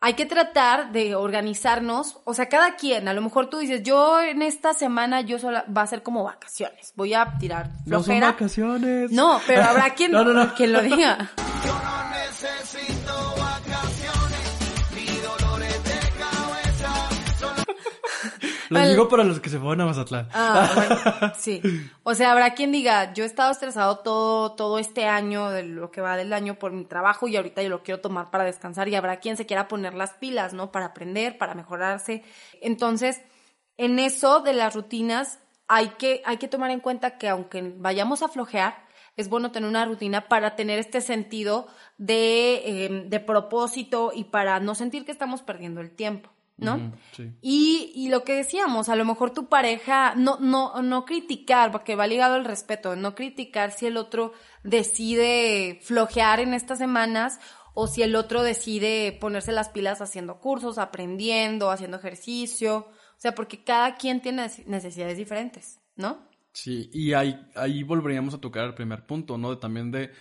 hay 0.02 0.14
que 0.14 0.26
tratar 0.26 0.94
de 0.94 1.16
organizarnos, 1.16 2.20
o 2.24 2.34
sea, 2.34 2.48
cada 2.48 2.76
quien, 2.76 3.10
a 3.10 3.14
lo 3.14 3.22
mejor 3.22 3.50
tú 3.50 3.58
dices, 3.58 3.84
yo 3.84 4.22
en 4.22 4.42
esta 4.42 4.74
semana 4.74 5.20
yo 5.22 5.38
sola, 5.38 5.66
va 5.76 5.82
a 5.82 5.88
ser 5.88 6.04
como 6.04 6.24
vacaciones, 6.24 6.94
voy 6.96 7.14
a 7.14 7.38
tirar 7.38 7.72
flojera. 7.84 7.98
No 7.98 8.04
son 8.04 8.20
vacaciones. 8.22 9.12
No, 9.12 9.42
pero 9.46 9.64
habrá 9.64 9.90
quien, 9.96 10.12
no, 10.12 10.24
no, 10.24 10.56
quien 10.56 10.72
lo 10.72 10.82
diga. 10.82 11.30
Lo 18.70 18.88
digo 18.88 19.10
para 19.10 19.24
los 19.24 19.40
que 19.40 19.50
se 19.50 19.58
fueron 19.58 19.82
a 19.82 19.86
Mazatlán. 19.86 20.30
Ah, 20.34 20.72
bueno, 20.76 21.34
sí. 21.38 21.62
O 22.04 22.14
sea, 22.14 22.32
habrá 22.32 22.54
quien 22.54 22.72
diga, 22.72 23.14
yo 23.14 23.24
he 23.24 23.28
estado 23.28 23.52
estresado 23.52 24.00
todo, 24.00 24.54
todo 24.54 24.80
este 24.80 25.06
año, 25.06 25.50
de 25.50 25.64
lo 25.64 25.92
que 25.92 26.02
va 26.02 26.16
del 26.16 26.34
año 26.34 26.56
por 26.56 26.72
mi 26.72 26.86
trabajo 26.86 27.28
y 27.28 27.36
ahorita 27.36 27.64
yo 27.64 27.70
lo 27.70 27.84
quiero 27.84 28.00
tomar 28.00 28.30
para 28.30 28.44
descansar 28.44 28.88
y 28.88 28.96
habrá 28.96 29.20
quien 29.20 29.38
se 29.38 29.46
quiera 29.46 29.68
poner 29.68 29.94
las 29.94 30.14
pilas, 30.14 30.54
¿no? 30.54 30.72
Para 30.72 30.88
aprender, 30.88 31.38
para 31.38 31.56
mejorarse. 31.56 32.24
Entonces, 32.62 33.22
en 33.78 33.98
eso 33.98 34.42
de 34.42 34.54
las 34.54 34.76
rutinas 34.76 35.40
hay 35.68 35.90
que, 35.90 36.22
hay 36.26 36.38
que 36.38 36.48
tomar 36.48 36.72
en 36.72 36.80
cuenta 36.80 37.18
que 37.18 37.30
aunque 37.30 37.74
vayamos 37.78 38.22
a 38.24 38.28
flojear, 38.28 38.88
es 39.16 39.30
bueno 39.30 39.52
tener 39.52 39.70
una 39.70 39.86
rutina 39.86 40.28
para 40.28 40.56
tener 40.56 40.80
este 40.80 41.02
sentido 41.02 41.68
de, 41.98 42.86
em, 42.86 43.10
de 43.10 43.20
propósito 43.20 44.12
y 44.14 44.26
para 44.26 44.60
no 44.60 44.76
sentir 44.76 45.06
que 45.06 45.12
estamos 45.12 45.42
perdiendo 45.42 45.82
el 45.82 45.92
tiempo. 45.92 46.30
¿No? 46.60 46.94
sí. 47.12 47.32
Y, 47.42 47.92
y 47.96 48.10
lo 48.10 48.24
que 48.24 48.36
decíamos, 48.36 48.90
a 48.90 48.96
lo 48.96 49.06
mejor 49.06 49.32
tu 49.32 49.48
pareja, 49.50 50.14
no, 50.16 50.38
no, 50.40 50.82
no 50.82 51.06
criticar, 51.06 51.72
porque 51.72 51.96
va 51.96 52.08
ligado 52.08 52.36
al 52.36 52.46
respeto, 52.46 52.96
no 52.96 53.16
criticar 53.16 53.72
si 53.72 53.86
el 53.86 53.98
otro 53.98 54.34
decide 54.64 55.80
flojear 55.82 56.40
en 56.40 56.54
estas 56.54 56.78
semanas 56.78 57.40
o 57.74 57.88
si 57.88 58.02
el 58.02 58.16
otro 58.16 58.44
decide 58.44 59.18
ponerse 59.20 59.52
las 59.52 59.70
pilas 59.70 60.02
haciendo 60.02 60.40
cursos, 60.40 60.78
aprendiendo, 60.78 61.72
haciendo 61.72 61.98
ejercicio, 61.98 62.78
o 62.80 63.22
sea, 63.22 63.36
porque 63.36 63.64
cada 63.64 63.96
quien 63.96 64.22
tiene 64.22 64.50
necesidades 64.66 65.18
diferentes, 65.18 65.80
¿no? 65.96 66.28
Sí, 66.52 66.90
y 66.94 67.14
ahí, 67.14 67.40
ahí 67.56 67.84
volveríamos 67.84 68.34
a 68.34 68.40
tocar 68.40 68.66
el 68.66 68.74
primer 68.74 69.06
punto, 69.06 69.38
¿no? 69.38 69.52
De, 69.52 69.58
también 69.58 69.92
de, 69.92 70.12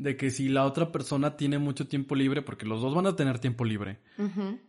de 0.00 0.16
que 0.16 0.30
si 0.30 0.48
la 0.48 0.64
otra 0.64 0.92
persona 0.92 1.36
tiene 1.36 1.58
mucho 1.58 1.86
tiempo 1.86 2.14
libre, 2.14 2.40
porque 2.40 2.64
los 2.64 2.80
dos 2.80 2.94
van 2.94 3.06
a 3.06 3.16
tener 3.16 3.38
tiempo 3.38 3.66
libre, 3.66 4.00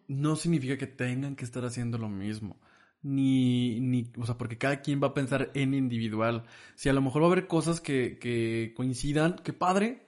no 0.09 0.35
significa 0.35 0.77
que 0.77 0.87
tengan 0.87 1.37
que 1.37 1.45
estar 1.45 1.63
haciendo 1.63 1.97
lo 1.97 2.09
mismo. 2.09 2.59
Ni, 3.01 3.79
ni, 3.79 4.11
o 4.17 4.25
sea, 4.25 4.37
porque 4.37 4.57
cada 4.57 4.81
quien 4.81 5.01
va 5.01 5.07
a 5.07 5.13
pensar 5.13 5.49
en 5.53 5.73
individual. 5.73 6.43
Si 6.75 6.89
a 6.89 6.93
lo 6.93 7.01
mejor 7.01 7.21
va 7.21 7.27
a 7.27 7.31
haber 7.31 7.47
cosas 7.47 7.79
que, 7.79 8.19
que 8.19 8.73
coincidan, 8.75 9.37
qué 9.41 9.53
padre, 9.53 10.05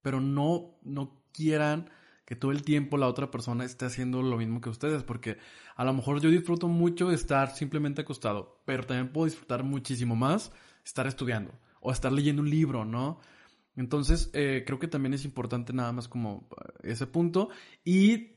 pero 0.00 0.22
no, 0.22 0.78
no 0.82 1.22
quieran 1.32 1.90
que 2.24 2.34
todo 2.34 2.50
el 2.50 2.62
tiempo 2.62 2.96
la 2.96 3.08
otra 3.08 3.30
persona 3.30 3.62
esté 3.62 3.84
haciendo 3.84 4.22
lo 4.22 4.38
mismo 4.38 4.62
que 4.62 4.70
ustedes, 4.70 5.02
porque 5.02 5.36
a 5.76 5.84
lo 5.84 5.92
mejor 5.92 6.22
yo 6.22 6.30
disfruto 6.30 6.66
mucho 6.66 7.10
estar 7.12 7.54
simplemente 7.54 8.00
acostado, 8.00 8.62
pero 8.64 8.84
también 8.84 9.12
puedo 9.12 9.26
disfrutar 9.26 9.64
muchísimo 9.64 10.16
más 10.16 10.50
estar 10.82 11.06
estudiando 11.06 11.52
o 11.80 11.92
estar 11.92 12.10
leyendo 12.10 12.40
un 12.40 12.48
libro, 12.48 12.86
¿no? 12.86 13.20
Entonces, 13.76 14.30
eh, 14.32 14.64
creo 14.66 14.78
que 14.78 14.88
también 14.88 15.14
es 15.14 15.24
importante 15.24 15.72
nada 15.72 15.92
más 15.92 16.08
como 16.08 16.48
eh, 16.82 16.92
ese 16.92 17.06
punto. 17.06 17.50
Y 17.84 18.32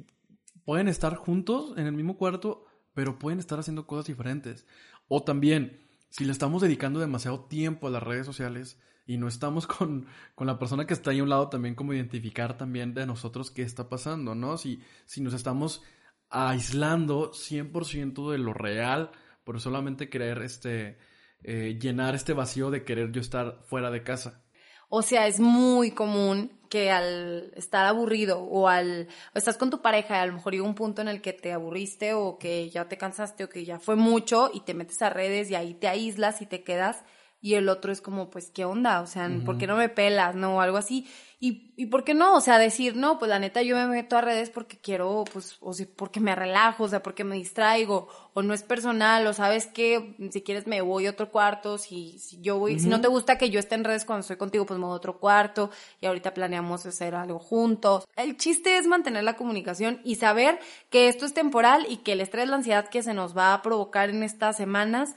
pueden 0.66 0.88
estar 0.88 1.16
juntos 1.16 1.74
en 1.78 1.88
el 1.88 1.94
mismo 1.94 2.18
cuarto, 2.18 2.66
pero 2.94 3.18
pueden 3.18 3.40
estar 3.40 3.60
haciendo 3.60 3.88
cosas 3.88 4.06
diferentes. 4.06 4.68
O 5.08 5.24
también, 5.24 5.80
si 6.10 6.26
le 6.26 6.32
estamos 6.32 6.62
dedicando 6.62 7.00
demasiado 7.00 7.46
tiempo 7.46 7.88
a 7.88 7.92
las 7.92 8.04
redes 8.04 8.26
sociales 8.26 8.80
y 9.06 9.18
no 9.18 9.28
estamos 9.28 9.66
con, 9.68 10.08
con 10.36 10.48
la 10.48 10.60
persona 10.60 10.86
que 10.86 10.94
está 10.94 11.12
ahí 11.12 11.20
a 11.20 11.24
un 11.24 11.30
lado, 11.30 11.50
también 11.50 11.76
como 11.76 11.94
identificar 11.94 12.58
también 12.58 12.94
de 12.94 13.06
nosotros 13.06 13.50
qué 13.50 13.64
está 13.64 13.90
pasando, 13.90 14.36
¿no? 14.36 14.58
Si, 14.58 14.84
si 15.06 15.22
nos 15.22 15.34
estamos 15.34 15.82
aislando 16.30 17.32
100% 17.32 18.32
de 18.32 18.38
lo 18.38 18.54
real 18.54 19.12
por 19.44 19.60
solamente 19.60 20.10
querer 20.10 20.42
este, 20.44 21.00
eh, 21.44 21.80
llenar 21.82 22.14
este 22.14 22.34
vacío 22.34 22.70
de 22.70 22.84
querer 22.84 23.12
yo 23.12 23.22
estar 23.22 23.62
fuera 23.64 23.90
de 23.90 24.04
casa. 24.04 24.44
O 24.90 25.02
sea, 25.04 25.28
es 25.28 25.40
muy 25.40 25.92
común 25.92 26.52
que 26.70 26.92
al 26.92 27.52
estar 27.56 27.86
aburrido 27.86 28.42
o 28.42 28.68
al 28.68 29.08
o 29.34 29.38
estás 29.38 29.58
con 29.58 29.70
tu 29.70 29.82
pareja 29.82 30.16
y 30.18 30.20
a 30.20 30.26
lo 30.26 30.34
mejor 30.34 30.54
llega 30.54 30.66
un 30.66 30.76
punto 30.76 31.02
en 31.02 31.08
el 31.08 31.22
que 31.22 31.34
te 31.34 31.52
aburriste 31.52 32.14
o 32.14 32.38
que 32.38 32.70
ya 32.70 32.88
te 32.88 32.98
cansaste 32.98 33.44
o 33.44 33.50
que 33.50 33.66
ya 33.66 33.80
fue 33.80 33.96
mucho 33.96 34.52
y 34.54 34.62
te 34.62 34.74
metes 34.74 35.02
a 35.02 35.10
redes 35.10 35.50
y 35.50 35.56
ahí 35.56 35.74
te 35.74 35.88
aíslas 35.88 36.42
y 36.42 36.46
te 36.46 36.64
quedas 36.64 37.04
y 37.42 37.54
el 37.54 37.70
otro 37.70 37.92
es 37.92 38.02
como, 38.02 38.30
pues, 38.30 38.52
¿qué 38.52 38.66
onda? 38.66 39.02
O 39.02 39.08
sea, 39.08 39.30
¿por 39.46 39.58
qué 39.58 39.66
no 39.66 39.78
me 39.78 39.88
pelas? 39.88 40.36
¿No? 40.36 40.58
O 40.58 40.62
algo 40.62 40.78
así. 40.78 41.08
Y, 41.42 41.74
y 41.78 41.86
¿por 41.86 42.04
qué 42.04 42.14
no? 42.14 42.36
O 42.36 42.42
sea, 42.42 42.58
decir, 42.58 42.98
no, 42.98 43.18
pues 43.18 43.30
la 43.30 43.40
neta 43.40 43.62
yo 43.62 43.78
me 43.78 43.88
meto 43.88 44.18
a 44.18 44.22
redes 44.22 44.50
porque 44.50 44.78
quiero, 44.78 45.24
pues, 45.32 45.56
o 45.62 45.72
sea, 45.72 45.88
porque 45.96 46.20
me 46.20 46.36
relajo, 46.36 46.84
o 46.84 46.88
sea, 46.90 47.02
porque 47.02 47.24
me 47.24 47.38
distraigo, 47.38 48.10
o 48.34 48.42
no 48.42 48.54
es 48.54 48.64
personal, 48.64 49.26
o 49.26 49.34
sabes 49.34 49.68
que 49.68 50.18
si 50.32 50.42
quieres 50.42 50.68
me 50.68 50.82
voy 50.82 51.08
a 51.08 51.12
otro 51.12 51.32
cuarto, 51.32 51.78
si, 51.78 52.20
si 52.20 52.42
yo 52.42 52.60
voy, 52.60 52.78
si 52.78 52.90
no 52.90 53.00
te 53.00 53.08
gusta 53.08 53.38
que 53.38 53.50
yo 53.50 53.62
esté 53.62 53.76
en 53.76 53.86
redes 53.86 54.04
cuando 54.04 54.20
estoy 54.20 54.36
contigo, 54.36 54.66
pues 54.66 54.78
me 54.78 54.86
voy 54.86 54.94
a 54.94 54.98
otro 54.98 55.18
cuarto 55.18 55.70
y 56.02 56.08
ahorita 56.08 56.34
planeamos 56.34 56.86
hacer 56.86 57.16
algo 57.16 57.40
juntos. 57.40 58.06
El 58.18 58.36
chiste 58.36 58.78
es 58.78 58.86
mantener 58.86 59.24
la 59.24 59.38
comunicación 59.38 60.02
y 60.04 60.16
saber 60.16 60.60
que 60.90 61.08
esto 61.08 61.26
es 61.26 61.34
temporal 61.34 61.86
y 61.88 61.98
que 61.98 62.12
el 62.12 62.20
estrés, 62.20 62.50
la 62.50 62.58
ansiedad 62.58 62.90
que 62.90 63.02
se 63.02 63.14
nos 63.14 63.38
va 63.38 63.54
a 63.54 63.62
provocar 63.62 64.10
en 64.10 64.24
estas 64.24 64.58
semanas, 64.58 65.16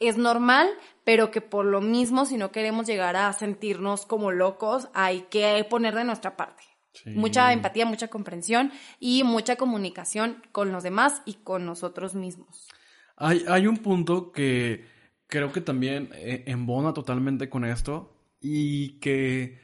es 0.00 0.16
normal, 0.16 0.68
pero 1.04 1.30
que 1.30 1.40
por 1.40 1.64
lo 1.64 1.80
mismo, 1.80 2.24
si 2.24 2.36
no 2.36 2.52
queremos 2.52 2.86
llegar 2.86 3.16
a 3.16 3.32
sentirnos 3.32 4.06
como 4.06 4.30
locos, 4.30 4.88
hay 4.94 5.22
que 5.30 5.66
poner 5.68 5.94
de 5.94 6.04
nuestra 6.04 6.36
parte. 6.36 6.62
Mucha 7.06 7.52
empatía, 7.52 7.86
mucha 7.86 8.08
comprensión 8.08 8.72
y 8.98 9.22
mucha 9.22 9.56
comunicación 9.56 10.42
con 10.52 10.72
los 10.72 10.82
demás 10.82 11.22
y 11.24 11.34
con 11.34 11.64
nosotros 11.64 12.14
mismos. 12.14 12.68
Hay, 13.16 13.44
hay 13.48 13.66
un 13.66 13.76
punto 13.78 14.32
que 14.32 14.84
creo 15.26 15.52
que 15.52 15.60
también 15.60 16.10
eh, 16.14 16.44
embona 16.46 16.92
totalmente 16.92 17.48
con 17.48 17.64
esto 17.64 18.16
y 18.40 18.98
que 18.98 19.60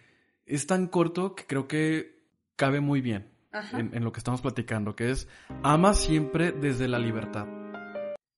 es 0.46 0.66
tan 0.66 0.86
corto 0.86 1.34
que 1.34 1.44
creo 1.46 1.66
que 1.66 2.22
cabe 2.56 2.80
muy 2.80 3.00
bien 3.00 3.32
en, 3.72 3.94
en, 3.94 4.04
lo 4.04 4.12
que 4.12 4.18
estamos 4.18 4.40
platicando, 4.40 4.94
que 4.94 5.10
es 5.10 5.28
ama 5.62 5.94
siempre 5.94 6.52
desde 6.52 6.88
la 6.88 6.98
libertad. 6.98 7.46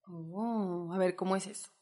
Oh, 0.06 0.90
a 0.92 0.98
ver, 0.98 1.16
¿cómo 1.16 1.36
es 1.36 1.46
eso? 1.46 1.75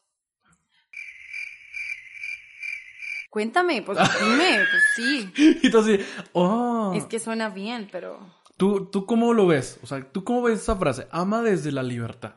Cuéntame, 3.34 3.82
pues 3.82 3.98
dime, 4.20 4.60
pues 4.70 4.82
sí. 4.94 5.32
Y 5.64 5.68
tú 5.68 5.78
así, 5.78 5.98
oh. 6.34 6.92
Es 6.94 7.06
que 7.06 7.18
suena 7.18 7.48
bien, 7.48 7.88
pero... 7.90 8.20
¿Tú, 8.56 8.88
¿Tú 8.92 9.06
cómo 9.06 9.34
lo 9.34 9.48
ves? 9.48 9.80
O 9.82 9.88
sea, 9.88 10.08
¿tú 10.12 10.22
cómo 10.22 10.42
ves 10.42 10.60
esa 10.60 10.76
frase? 10.76 11.08
Ama 11.10 11.42
desde 11.42 11.72
la 11.72 11.82
libertad. 11.82 12.36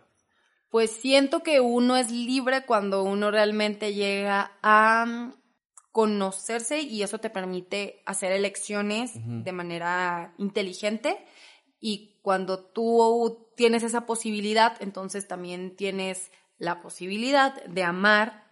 Pues 0.72 0.90
siento 0.90 1.44
que 1.44 1.60
uno 1.60 1.98
es 1.98 2.10
libre 2.10 2.66
cuando 2.66 3.04
uno 3.04 3.30
realmente 3.30 3.94
llega 3.94 4.58
a 4.64 5.36
conocerse 5.92 6.82
y 6.82 7.04
eso 7.04 7.20
te 7.20 7.30
permite 7.30 8.02
hacer 8.08 8.32
elecciones 8.32 9.12
de 9.14 9.52
manera 9.52 10.34
inteligente 10.40 11.24
y 11.80 12.20
cuando 12.24 12.72
tú 12.72 13.52
tienes 13.56 13.84
esa 13.84 14.08
posibilidad, 14.08 14.76
entonces 14.80 15.28
también 15.28 15.76
tienes 15.76 16.32
la 16.58 16.82
posibilidad 16.82 17.64
de 17.66 17.84
amar 17.84 18.48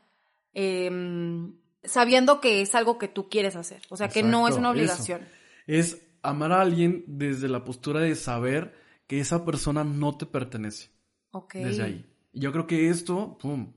eh, 0.53 0.91
sabiendo 1.87 2.41
que 2.41 2.61
es 2.61 2.75
algo 2.75 2.97
que 2.97 3.07
tú 3.07 3.29
quieres 3.29 3.55
hacer, 3.55 3.81
o 3.89 3.97
sea, 3.97 4.09
que 4.09 4.23
no 4.23 4.47
es 4.47 4.55
una 4.55 4.71
obligación. 4.71 5.21
Es 5.67 6.01
amar 6.21 6.51
a 6.51 6.61
alguien 6.61 7.03
desde 7.07 7.47
la 7.47 7.63
postura 7.63 7.99
de 8.01 8.15
saber 8.15 8.73
que 9.07 9.19
esa 9.19 9.45
persona 9.45 9.83
no 9.83 10.17
te 10.17 10.25
pertenece. 10.25 10.89
Ok. 11.31 11.55
Desde 11.55 11.83
ahí. 11.83 12.05
Y 12.33 12.39
yo 12.41 12.51
creo 12.51 12.67
que 12.67 12.89
esto, 12.89 13.37
pum, 13.37 13.73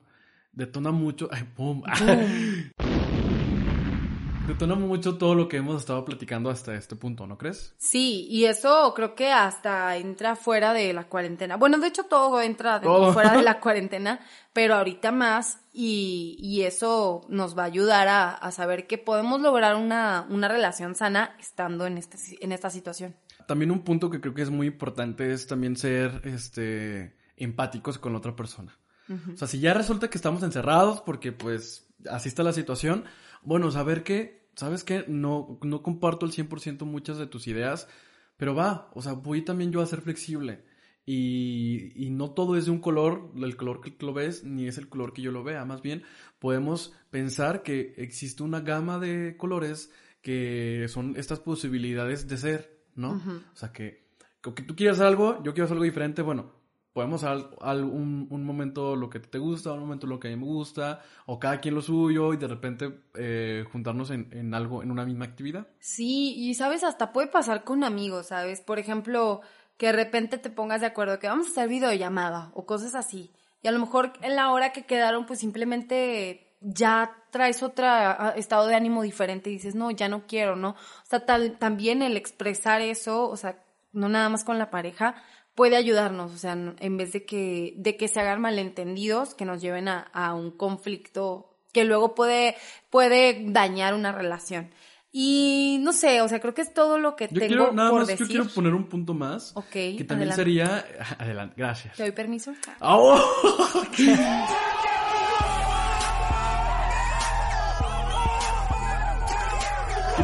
detona 0.53 0.91
mucho, 0.91 1.29
ay, 1.31 1.45
pum. 1.55 1.83
detona 4.49 4.75
mucho 4.75 5.19
todo 5.19 5.35
lo 5.35 5.47
que 5.47 5.59
hemos 5.59 5.83
estado 5.83 6.05
platicando 6.07 6.49
hasta 6.49 6.75
este 6.75 6.97
punto, 6.97 7.27
¿no 7.27 7.37
crees? 7.37 7.75
Sí, 7.77 8.27
y 8.31 8.47
eso 8.47 8.95
creo 8.95 9.15
que 9.15 9.31
hasta 9.31 9.95
entra 9.97 10.37
fuera 10.37 10.73
de 10.73 10.93
la 10.95 11.05
cuarentena. 11.05 11.57
Bueno, 11.57 11.79
de 11.79 11.89
hecho 11.89 12.05
todo 12.05 12.41
entra 12.41 12.81
fuera 13.13 13.37
de 13.37 13.43
la 13.43 13.61
cuarentena, 13.61 14.21
pero 14.55 14.75
ahorita 14.75 15.13
más 15.13 15.61
y, 15.73 16.37
y 16.41 16.63
eso 16.63 17.27
nos 17.29 17.57
va 17.57 17.65
a 17.65 17.67
ayudar 17.67 18.09
a, 18.09 18.31
a, 18.31 18.51
saber 18.51 18.87
que 18.87 18.97
podemos 18.97 19.41
lograr 19.43 19.77
una, 19.77 20.27
una 20.31 20.49
relación 20.49 20.95
sana 20.95 21.37
estando 21.39 21.87
en 21.87 21.99
esta, 21.99 22.17
en 22.41 22.53
esta 22.53 22.71
situación. 22.71 23.15
También 23.47 23.71
un 23.71 23.85
punto 23.85 24.09
que 24.09 24.21
creo 24.21 24.35
que 24.35 24.43
es 24.43 24.51
muy 24.51 24.67
importante 24.67 25.33
es 25.33 25.47
también 25.47 25.77
ser 25.77 26.23
este, 26.25 27.15
empáticos 27.37 27.99
con 27.99 28.13
la 28.13 28.19
otra 28.19 28.35
persona. 28.35 28.77
Uh 29.09 29.13
-huh. 29.13 29.35
O 29.35 29.37
sea, 29.37 29.47
si 29.47 29.61
ya 29.61 29.75
resulta 29.75 30.09
que 30.09 30.19
estamos 30.19 30.43
encerrados 30.43 31.03
porque 31.03 31.33
pues 31.33 31.87
así 32.11 32.29
está 32.29 32.43
la 32.43 32.53
situación, 32.53 33.05
bueno, 33.43 33.71
saber 33.71 34.03
que 34.03 34.38
¿sabes 34.59 34.83
qué? 34.83 35.05
No, 35.07 35.61
no 35.63 35.83
comparto 35.85 36.27
al 36.27 36.33
100% 36.33 36.85
muchas 36.85 37.17
de 37.17 37.29
tus 37.29 37.47
ideas, 37.47 37.89
pero 38.37 38.57
va, 38.57 38.91
o 38.93 39.01
sea, 39.01 39.13
voy 39.13 39.43
también 39.43 39.71
yo 39.71 39.81
a 39.81 39.87
ser 39.87 40.01
flexible. 40.01 40.65
Y, 41.07 41.93
y, 41.95 42.11
no 42.11 42.33
todo 42.33 42.57
es 42.57 42.67
de 42.67 42.73
un 42.73 42.81
color, 42.81 43.33
el 43.37 43.57
color 43.57 43.81
que 43.81 43.95
lo 44.05 44.13
ves, 44.13 44.43
ni 44.45 44.67
es 44.67 44.77
el 44.77 44.89
color 44.89 45.13
que 45.15 45.23
yo 45.23 45.31
lo 45.31 45.45
vea. 45.45 45.65
Más 45.65 45.81
bien, 45.81 46.03
podemos 46.39 46.93
pensar 47.09 47.63
que 47.63 47.95
existe 47.97 48.43
una 48.43 48.61
gama 48.61 48.99
de 48.99 49.37
colores 49.39 49.91
que 50.21 50.87
son 50.89 51.15
estas 51.17 51.39
posibilidades 51.39 52.27
de 52.27 52.37
ser, 52.37 52.83
¿no? 52.95 53.13
Uh 53.13 53.21
-huh. 53.21 53.43
O 53.53 53.57
sea, 53.57 53.73
que, 53.73 54.09
que 54.43 54.63
tú 54.65 54.75
quieras 54.77 55.01
algo, 55.01 55.43
yo 55.45 55.55
quiero 55.55 55.65
hacer 55.65 55.77
algo 55.77 55.85
diferente, 55.85 56.21
bueno, 56.21 56.53
podemos 56.93 57.25
al, 57.25 57.85
un, 57.85 58.45
momento 58.45 58.97
lo 58.97 59.09
que 59.11 59.21
te 59.21 59.39
gusta, 59.39 59.73
un 59.73 59.81
momento 59.81 60.07
lo 60.07 60.19
que 60.19 60.29
a 60.29 60.31
mí 60.31 60.37
me 60.37 60.45
gusta, 60.45 61.01
o 61.27 61.39
cada 61.39 61.61
quien 61.61 61.75
lo 61.75 61.83
suyo, 61.83 62.35
y 62.35 62.37
de 62.37 62.49
repente 62.49 63.01
eh, 63.15 63.65
juntarnos 63.71 64.11
en, 64.11 64.29
en, 64.33 64.55
algo, 64.55 64.83
en 64.83 64.91
una 64.91 65.05
misma 65.05 65.27
actividad. 65.27 65.69
Sí, 65.79 66.35
y 66.37 66.55
sabes, 66.55 66.85
hasta 66.85 67.13
puede 67.13 67.29
pasar 67.29 67.65
con 67.65 67.85
amigos, 67.85 68.29
¿sabes? 68.29 68.61
Por 68.61 68.79
ejemplo, 68.79 69.43
que 69.77 69.87
de 69.87 69.93
repente 69.93 70.39
te 70.39 70.51
pongas 70.51 70.81
de 70.81 70.89
acuerdo 70.89 71.19
que 71.19 71.29
vamos 71.29 71.47
a 71.47 71.51
hacer 71.51 71.69
videollamada 71.69 72.51
o 72.55 72.67
cosas 72.67 72.95
así. 72.95 73.33
Y 73.63 73.69
a 73.69 73.73
lo 73.73 73.79
mejor 73.79 74.13
en 74.23 74.37
la 74.37 74.51
hora 74.51 74.73
que 74.73 74.85
quedaron, 74.85 75.25
pues 75.25 75.39
simplemente 75.39 76.57
ya 76.61 77.17
traes 77.31 77.63
otro 77.63 77.87
estado 78.35 78.67
de 78.67 78.75
ánimo 78.75 79.03
diferente 79.03 79.51
y 79.51 79.55
dices, 79.55 79.75
no, 79.75 79.91
ya 79.91 80.09
no 80.09 80.27
quiero, 80.27 80.57
¿no? 80.57 80.71
O 80.71 81.07
sea, 81.07 81.25
tal, 81.25 81.59
también 81.59 82.03
el 82.03 82.17
expresar 82.17 82.81
eso, 82.81 83.29
o 83.29 83.37
sea, 83.37 83.63
no 83.93 84.09
nada 84.09 84.29
más 84.29 84.45
con 84.45 84.59
la 84.59 84.71
pareja, 84.71 85.15
puede 85.59 85.75
ayudarnos, 85.75 86.33
o 86.33 86.39
sea, 86.39 86.53
en 86.53 86.97
vez 86.97 87.13
de 87.13 87.27
que, 87.27 87.75
de 87.79 87.97
que 87.97 88.07
se 88.07 88.21
hagan 88.21 88.41
malentendidos 88.41 89.35
que 89.35 89.45
nos 89.45 89.61
lleven 89.61 89.89
a, 89.89 90.03
a 90.13 90.33
un 90.33 90.53
conflicto 90.53 91.51
que 91.73 91.83
luego 91.85 92.15
puede, 92.15 92.55
puede 92.91 93.43
dañar 93.45 93.95
una 93.95 94.13
relación. 94.13 94.71
Y 95.11 95.79
no 95.81 95.93
sé, 95.93 96.23
o 96.23 96.29
sea, 96.29 96.39
creo 96.39 96.55
que 96.55 96.63
es 96.63 96.73
todo 96.73 96.99
lo 96.99 97.17
que 97.17 97.25
Yo 97.25 97.41
tengo 97.41 97.47
quiero, 97.49 97.73
nada 97.73 97.91
por 97.91 97.99
más, 97.99 98.07
decir. 98.07 98.29
yo 98.29 98.31
quiero 98.31 98.55
poner 98.55 98.73
un 98.73 98.85
punto 98.85 99.15
más. 99.15 99.51
Ok, 99.57 99.67
Que 99.73 100.05
también 100.07 100.31
adelante. 100.31 100.35
sería. 100.37 100.87
Adelante, 101.19 101.55
gracias. 101.59 101.97
¿Te 101.97 102.05
doy 102.05 102.13
permiso? 102.13 102.53
¡Oh! 102.81 103.21
que 103.97 104.15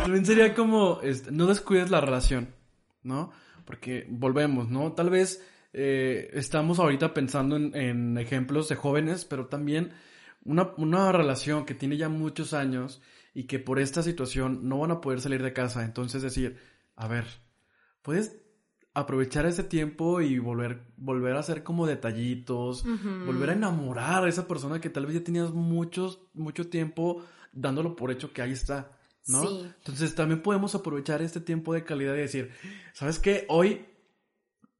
también 0.00 0.24
sería 0.24 0.54
como, 0.54 1.00
este, 1.02 1.32
no 1.32 1.46
descuides 1.46 1.90
la 1.90 2.00
relación, 2.00 2.54
¿no? 3.02 3.32
Porque 3.64 4.07
volvemos, 4.09 4.68
¿no? 4.68 4.92
Tal 4.92 5.11
vez 5.11 5.42
eh, 5.72 6.31
estamos 6.35 6.79
ahorita 6.79 7.14
pensando 7.14 7.57
en, 7.57 7.74
en 7.74 8.18
ejemplos 8.18 8.68
de 8.68 8.77
jóvenes, 8.77 9.24
pero 9.24 9.46
también 9.46 9.92
una, 10.44 10.72
una 10.77 11.12
relación 11.12 11.64
que 11.64 11.74
tiene 11.74 11.96
ya 11.96 12.09
muchos 12.09 12.53
años 12.53 13.00
y 13.35 13.44
que 13.44 13.59
por 13.59 13.79
esta 13.79 14.03
situación 14.03 14.68
no 14.68 14.79
van 14.79 14.92
a 14.92 15.00
poder 15.00 15.20
salir 15.20 15.42
de 15.42 15.53
casa. 15.53 15.85
Entonces 15.85 16.22
decir, 16.22 16.59
a 16.96 17.09
ver, 17.09 17.24
puedes 18.03 18.37
aprovechar 18.94 19.44
ese 19.46 19.64
tiempo 19.64 20.20
y 20.20 20.38
volver, 20.38 20.87
volver 20.96 21.35
a 21.35 21.40
hacer 21.40 21.64
como 21.64 21.87
detallitos, 21.87 22.85
volver 23.27 23.50
a 23.50 23.55
enamorar 23.55 24.24
a 24.24 24.29
esa 24.29 24.46
persona 24.46 24.81
que 24.81 24.88
tal 24.88 25.07
vez 25.07 25.16
ya 25.16 25.24
tenías 25.24 25.53
muchos, 25.53 26.20
mucho 26.33 26.68
tiempo 26.68 27.24
dándolo 27.53 27.96
por 27.96 28.12
hecho 28.12 28.33
que 28.33 28.42
ahí 28.42 28.53
está, 28.53 28.93
¿no? 29.26 29.42
Sí. 29.42 29.66
Entonces 29.78 30.14
también 30.14 30.42
podemos 30.42 30.74
aprovechar 30.74 31.22
este 31.22 31.40
tiempo 31.40 31.72
de 31.74 31.84
calidad 31.84 32.14
y 32.14 32.18
decir, 32.18 32.52
¿sabes 32.92 33.18
qué? 33.18 33.46
Hoy, 33.48 33.87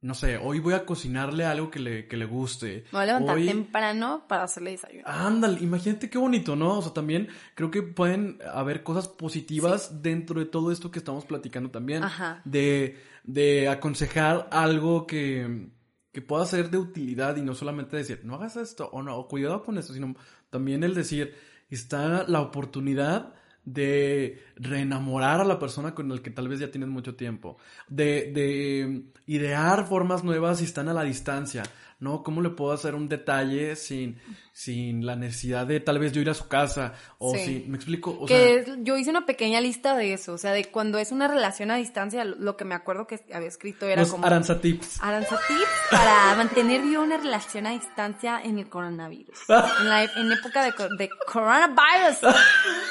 no 0.01 0.13
sé, 0.13 0.37
hoy 0.37 0.59
voy 0.59 0.75
a 0.75 0.85
cocinarle 0.85 1.45
algo 1.45 1.71
que 1.71 1.79
le, 1.79 2.07
que 2.07 2.15
le 2.15 2.25
guste. 2.25 2.83
Me 2.85 2.91
voy 2.91 3.01
a 3.01 3.05
levantar 3.07 3.37
Hoy- 3.37 3.47
temprano 3.47 4.25
para 4.27 4.43
hacerle 4.43 4.71
desayuno. 4.71 5.03
Ándale, 5.07 5.59
imagínate 5.61 6.09
qué 6.09 6.17
bonito, 6.19 6.55
¿no? 6.55 6.77
O 6.77 6.81
sea, 6.83 6.93
también 6.93 7.27
creo 7.55 7.71
que 7.71 7.81
pueden 7.81 8.37
haber 8.53 8.83
cosas 8.83 9.07
positivas 9.07 10.03
dentro 10.03 10.39
de 10.39 10.45
todo 10.45 10.71
esto 10.71 10.91
que 10.91 10.99
estamos 10.99 11.25
platicando 11.25 11.71
también. 11.71 12.03
Ajá. 12.03 12.41
De, 12.45 12.99
de 13.23 13.67
aconsejar 13.67 14.47
algo 14.51 15.07
que, 15.07 15.69
que 16.11 16.21
pueda 16.21 16.45
ser 16.45 16.69
de 16.69 16.77
utilidad 16.77 17.35
y 17.37 17.41
no 17.41 17.55
solamente 17.55 17.97
decir, 17.97 18.21
no 18.23 18.35
hagas 18.35 18.57
esto 18.57 18.87
o 18.91 19.01
no, 19.01 19.17
o 19.17 19.27
cuidado 19.27 19.63
con 19.63 19.79
esto, 19.79 19.91
sino 19.93 20.15
también 20.51 20.83
el 20.83 20.93
decir, 20.93 21.33
está 21.71 22.25
la 22.27 22.41
oportunidad 22.41 23.33
de 23.65 24.43
reenamorar 24.55 25.41
a 25.41 25.45
la 25.45 25.59
persona 25.59 25.93
con 25.93 26.07
la 26.07 26.21
que 26.21 26.29
tal 26.29 26.47
vez 26.47 26.59
ya 26.59 26.71
tienes 26.71 26.89
mucho 26.89 27.15
tiempo, 27.15 27.57
de, 27.89 28.31
de 28.31 29.03
idear 29.25 29.87
formas 29.87 30.23
nuevas 30.23 30.59
si 30.59 30.65
están 30.65 30.87
a 30.87 30.93
la 30.93 31.03
distancia, 31.03 31.63
¿no? 31.99 32.23
¿Cómo 32.23 32.41
le 32.41 32.49
puedo 32.49 32.71
hacer 32.73 32.93
un 32.93 33.07
detalle 33.07 33.75
sin, 33.75 34.19
sin 34.51 35.05
la 35.05 35.15
necesidad 35.15 35.65
de 35.65 35.79
tal 35.79 35.97
vez 35.99 36.11
yo 36.11 36.21
ir 36.21 36.29
a 36.29 36.33
su 36.33 36.47
casa? 36.47 36.93
O 37.17 37.33
Sí. 37.33 37.39
si, 37.45 37.65
¿me 37.69 37.77
explico? 37.77 38.11
O 38.11 38.25
que 38.25 38.63
sea, 38.65 38.75
yo 38.81 38.97
hice 38.97 39.09
una 39.09 39.25
pequeña 39.25 39.61
lista 39.61 39.95
de 39.95 40.13
eso, 40.13 40.33
o 40.33 40.37
sea, 40.37 40.51
de 40.51 40.65
cuando 40.65 40.97
es 40.99 41.11
una 41.11 41.27
relación 41.27 41.71
a 41.71 41.75
distancia, 41.77 42.25
lo 42.25 42.57
que 42.57 42.65
me 42.65 42.75
acuerdo 42.75 43.07
que 43.07 43.19
había 43.33 43.47
escrito 43.47 43.85
era 43.87 44.01
los 44.01 44.11
como... 44.11 44.25
Aranza 44.25 44.59
Tips. 44.59 45.01
Aranza 45.01 45.39
tips 45.47 45.69
para 45.91 46.35
mantener 46.35 46.81
viva 46.81 47.01
una 47.01 47.17
relación 47.17 47.65
a 47.67 47.71
distancia 47.71 48.41
en 48.43 48.59
el 48.59 48.69
coronavirus. 48.69 49.37
En, 49.79 49.89
la, 49.89 50.03
en 50.03 50.31
época 50.31 50.63
de, 50.63 50.73
de 50.97 51.09
coronavirus. 51.31 52.17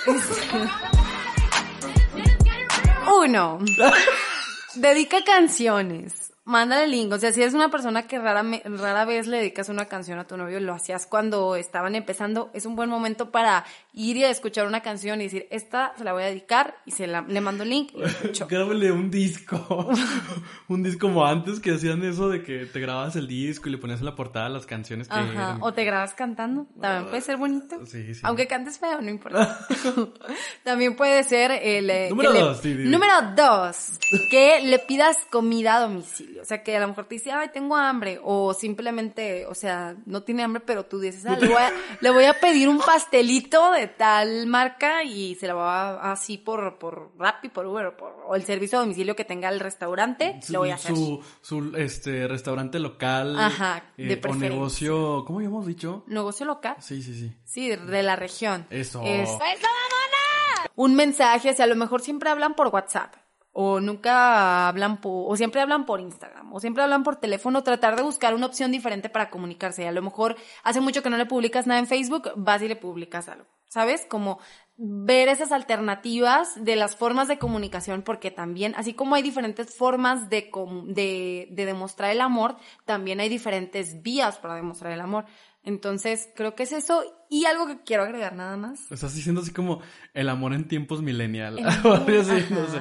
Este, 0.06 0.58
Uno. 3.22 3.58
Dedica 4.74 5.22
canciones. 5.24 6.20
Mándale 6.46 6.86
link. 6.88 7.10
O 7.12 7.18
sea, 7.18 7.32
si 7.32 7.40
eres 7.40 7.54
una 7.54 7.70
persona 7.70 8.06
que 8.06 8.18
rara, 8.18 8.44
rara 8.64 9.04
vez 9.06 9.26
le 9.26 9.38
dedicas 9.38 9.70
una 9.70 9.86
canción 9.86 10.18
a 10.18 10.26
tu 10.26 10.36
novio, 10.36 10.60
lo 10.60 10.74
hacías 10.74 11.06
cuando 11.06 11.56
estaban 11.56 11.94
empezando, 11.94 12.50
es 12.52 12.66
un 12.66 12.76
buen 12.76 12.90
momento 12.90 13.30
para 13.30 13.64
ir 13.94 14.16
y 14.18 14.24
escuchar 14.24 14.66
una 14.66 14.80
canción 14.82 15.20
y 15.20 15.24
decir, 15.24 15.46
esta 15.50 15.94
se 15.96 16.04
la 16.04 16.12
voy 16.12 16.22
a 16.24 16.26
dedicar 16.26 16.76
y 16.84 16.90
se 16.90 17.06
la, 17.06 17.22
le 17.22 17.40
mando 17.40 17.64
link 17.64 17.92
y 17.94 17.98
lo 17.98 18.06
escucho. 18.06 18.46
Grábale 18.50 18.92
un 18.92 19.10
disco. 19.10 19.90
un 20.68 20.82
disco 20.82 21.06
como 21.08 21.26
antes 21.26 21.60
que 21.60 21.72
hacían 21.72 22.02
eso 22.04 22.28
de 22.28 22.42
que 22.42 22.66
te 22.66 22.80
grababas 22.80 23.16
el 23.16 23.26
disco 23.26 23.68
y 23.68 23.72
le 23.72 23.78
ponías 23.78 24.00
en 24.00 24.06
la 24.06 24.14
portada 24.14 24.48
las 24.48 24.66
canciones 24.66 25.08
que 25.08 25.14
Ajá, 25.14 25.32
eran. 25.32 25.58
o 25.62 25.72
te 25.72 25.84
grabas 25.84 26.14
cantando, 26.14 26.66
también 26.80 27.08
puede 27.08 27.22
ser 27.22 27.36
bonito. 27.36 27.84
Sí, 27.86 28.14
sí. 28.14 28.20
Aunque 28.22 28.46
cantes 28.46 28.78
feo, 28.78 29.00
no 29.00 29.08
importa. 29.10 29.66
también 30.64 30.96
puede 30.96 31.24
ser 31.24 31.52
el... 31.52 31.88
eh, 31.88 32.08
Número 32.10 32.32
que 32.32 32.40
dos, 32.40 32.60
sí. 32.60 32.74
Número 32.74 33.12
dos, 33.36 33.98
que 34.30 34.60
le 34.62 34.78
pidas 34.80 35.16
comida 35.30 35.76
a 35.76 35.80
domicilio. 35.80 36.33
O 36.40 36.44
sea, 36.44 36.62
que 36.62 36.76
a 36.76 36.80
lo 36.80 36.88
mejor 36.88 37.04
te 37.06 37.14
dice, 37.16 37.32
ay, 37.32 37.48
tengo 37.52 37.76
hambre. 37.76 38.20
O 38.22 38.54
simplemente, 38.54 39.46
o 39.46 39.54
sea, 39.54 39.96
no 40.06 40.22
tiene 40.22 40.42
hambre, 40.42 40.62
pero 40.64 40.84
tú 40.84 40.98
dices, 41.00 41.24
ah, 41.26 41.36
le, 41.40 41.48
voy 41.48 41.56
a, 41.62 41.72
le 42.00 42.10
voy 42.10 42.24
a 42.24 42.34
pedir 42.40 42.68
un 42.68 42.78
pastelito 42.78 43.70
de 43.72 43.86
tal 43.88 44.46
marca 44.46 45.02
y 45.04 45.34
se 45.36 45.46
la 45.46 45.54
va 45.54 46.12
así 46.12 46.38
por, 46.38 46.78
por 46.78 47.12
Rappi, 47.18 47.48
por 47.48 47.66
Uber, 47.66 47.86
o, 47.86 47.96
por- 47.96 48.14
o 48.26 48.34
el 48.34 48.44
servicio 48.44 48.78
a 48.78 48.82
domicilio 48.82 49.14
que 49.16 49.24
tenga 49.24 49.48
el 49.48 49.60
restaurante, 49.60 50.40
Su- 50.42 50.52
lo 50.52 50.58
voy 50.60 50.70
a 50.70 50.74
hacer. 50.74 50.94
Su, 50.94 51.22
su 51.40 51.76
este, 51.76 52.26
restaurante 52.28 52.78
local. 52.78 53.38
Ajá, 53.38 53.84
de 53.96 54.12
eh, 54.14 54.20
o 54.28 54.34
negocio. 54.34 55.24
¿Cómo 55.26 55.38
habíamos 55.38 55.66
dicho? 55.66 56.04
Negocio 56.06 56.46
local. 56.46 56.76
Sí, 56.80 57.02
sí, 57.02 57.14
sí. 57.14 57.32
Sí, 57.44 57.68
de- 57.68 58.02
la 58.02 58.16
región. 58.16 58.66
Eso. 58.70 59.02
Es- 59.04 59.30
Un 60.76 60.94
mensaje, 60.96 61.50
o 61.50 61.54
sea, 61.54 61.66
a 61.66 61.68
lo 61.68 61.76
mejor 61.76 62.00
siempre 62.00 62.30
hablan 62.30 62.54
por 62.54 62.68
WhatsApp. 62.68 63.14
O 63.56 63.78
nunca 63.78 64.66
hablan 64.66 65.00
por, 65.00 65.32
o 65.32 65.36
siempre 65.36 65.60
hablan 65.60 65.86
por 65.86 66.00
Instagram, 66.00 66.52
o 66.52 66.58
siempre 66.58 66.82
hablan 66.82 67.04
por 67.04 67.16
teléfono, 67.16 67.62
tratar 67.62 67.94
de 67.94 68.02
buscar 68.02 68.34
una 68.34 68.46
opción 68.46 68.72
diferente 68.72 69.08
para 69.08 69.30
comunicarse. 69.30 69.86
A 69.86 69.92
lo 69.92 70.02
mejor 70.02 70.36
hace 70.64 70.80
mucho 70.80 71.02
que 71.02 71.08
no 71.08 71.16
le 71.16 71.24
publicas 71.24 71.66
nada 71.66 71.78
en 71.78 71.86
Facebook, 71.86 72.32
vas 72.34 72.60
y 72.62 72.68
le 72.68 72.76
publicas 72.76 73.28
algo. 73.28 73.46
¿Sabes? 73.68 74.06
Como 74.08 74.38
ver 74.76 75.28
esas 75.28 75.52
alternativas 75.52 76.64
de 76.64 76.76
las 76.76 76.96
formas 76.96 77.28
de 77.28 77.38
comunicación, 77.38 78.02
porque 78.02 78.30
también, 78.30 78.74
así 78.76 78.94
como 78.94 79.14
hay 79.14 79.22
diferentes 79.22 79.76
formas 79.76 80.28
de, 80.28 80.50
de, 80.86 81.48
de 81.50 81.64
demostrar 81.64 82.10
el 82.10 82.20
amor, 82.20 82.56
también 82.84 83.20
hay 83.20 83.28
diferentes 83.28 84.02
vías 84.02 84.38
para 84.38 84.56
demostrar 84.56 84.92
el 84.92 85.00
amor. 85.00 85.26
Entonces, 85.64 86.28
creo 86.34 86.54
que 86.54 86.64
es 86.64 86.72
eso. 86.72 87.02
Y 87.30 87.46
algo 87.46 87.66
que 87.66 87.82
quiero 87.82 88.04
agregar 88.04 88.34
nada 88.34 88.56
más. 88.56 88.90
Estás 88.92 89.14
diciendo 89.14 89.40
así 89.40 89.52
como 89.52 89.80
el 90.12 90.28
amor 90.28 90.52
en 90.52 90.68
tiempos 90.68 91.02
millennial. 91.02 91.58
Amor, 91.58 92.10
así, 92.20 92.44
no 92.50 92.66
sé. 92.66 92.80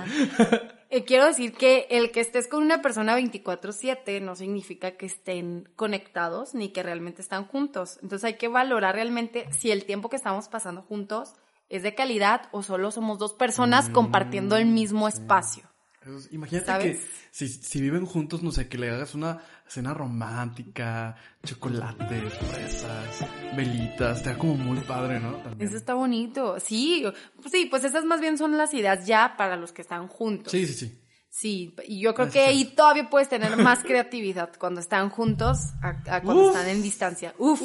Eh, 0.89 1.05
quiero 1.05 1.25
decir 1.25 1.53
que 1.53 1.87
el 1.89 2.11
que 2.11 2.19
estés 2.19 2.47
con 2.47 2.61
una 2.61 2.83
persona 2.83 3.17
24/7 3.17 4.21
no 4.21 4.35
significa 4.35 4.91
que 4.91 5.07
estén 5.07 5.67
conectados 5.75 6.53
ni 6.53 6.69
que 6.69 6.83
realmente 6.83 7.21
están 7.21 7.45
juntos. 7.45 7.97
Entonces 8.03 8.25
hay 8.25 8.35
que 8.35 8.47
valorar 8.47 8.93
realmente 8.93 9.47
si 9.51 9.71
el 9.71 9.85
tiempo 9.85 10.09
que 10.09 10.17
estamos 10.17 10.49
pasando 10.49 10.83
juntos 10.83 11.33
es 11.69 11.81
de 11.81 11.95
calidad 11.95 12.49
o 12.51 12.61
solo 12.61 12.91
somos 12.91 13.17
dos 13.17 13.33
personas 13.33 13.89
compartiendo 13.89 14.55
el 14.57 14.67
mismo 14.67 15.07
espacio. 15.07 15.72
Entonces, 16.05 16.33
imagínate 16.33 16.65
¿Sabes? 16.65 16.97
que 16.97 17.07
si, 17.31 17.47
si 17.47 17.79
viven 17.79 18.05
juntos, 18.05 18.43
no 18.43 18.51
sé, 18.51 18.67
que 18.67 18.77
le 18.77 18.89
hagas 18.89 19.15
una 19.15 19.41
cena 19.65 19.93
romántica, 19.93 21.15
chocolates, 21.45 22.33
fresas, 22.33 23.25
velitas, 23.55 24.21
te 24.21 24.31
da 24.31 24.37
como 24.37 24.55
muy 24.55 24.79
padre, 24.79 25.21
¿no? 25.21 25.31
También. 25.37 25.65
Eso 25.67 25.77
está 25.77 25.93
bonito. 25.93 26.59
Sí, 26.59 27.05
sí, 27.49 27.67
pues 27.67 27.85
esas 27.85 28.03
más 28.03 28.19
bien 28.19 28.37
son 28.37 28.57
las 28.57 28.73
ideas 28.73 29.07
ya 29.07 29.35
para 29.37 29.55
los 29.55 29.71
que 29.71 29.81
están 29.81 30.09
juntos. 30.09 30.51
Sí, 30.51 30.67
sí, 30.67 30.73
sí. 30.73 30.99
Sí, 31.29 31.73
y 31.87 32.01
yo 32.01 32.13
creo 32.13 32.29
que 32.29 32.41
ahí 32.41 32.65
todavía 32.65 33.09
puedes 33.09 33.29
tener 33.29 33.55
más 33.57 33.79
creatividad 33.83 34.51
cuando 34.59 34.81
están 34.81 35.09
juntos 35.09 35.57
a, 35.81 36.17
a 36.17 36.21
cuando 36.21 36.43
Uf. 36.43 36.55
están 36.55 36.69
en 36.69 36.83
distancia. 36.83 37.33
Uf. 37.37 37.61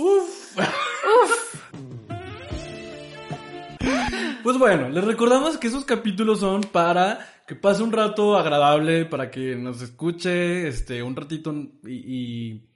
Pues 4.43 4.59
bueno, 4.59 4.89
les 4.89 5.05
recordamos 5.05 5.59
que 5.59 5.67
esos 5.67 5.85
capítulos 5.85 6.41
son 6.41 6.63
para 6.63 7.27
que 7.49 7.57
pase 7.57 7.83
un 7.83 7.93
rato 7.93 8.37
agradable, 8.37 9.07
para 9.07 9.31
que 9.31 9.57
nos 9.57 9.81
escuche 9.81 10.69
este 10.69 11.03
un 11.03 11.17
ratito 11.17 11.51
y, 11.83 11.95
y, 11.95 12.69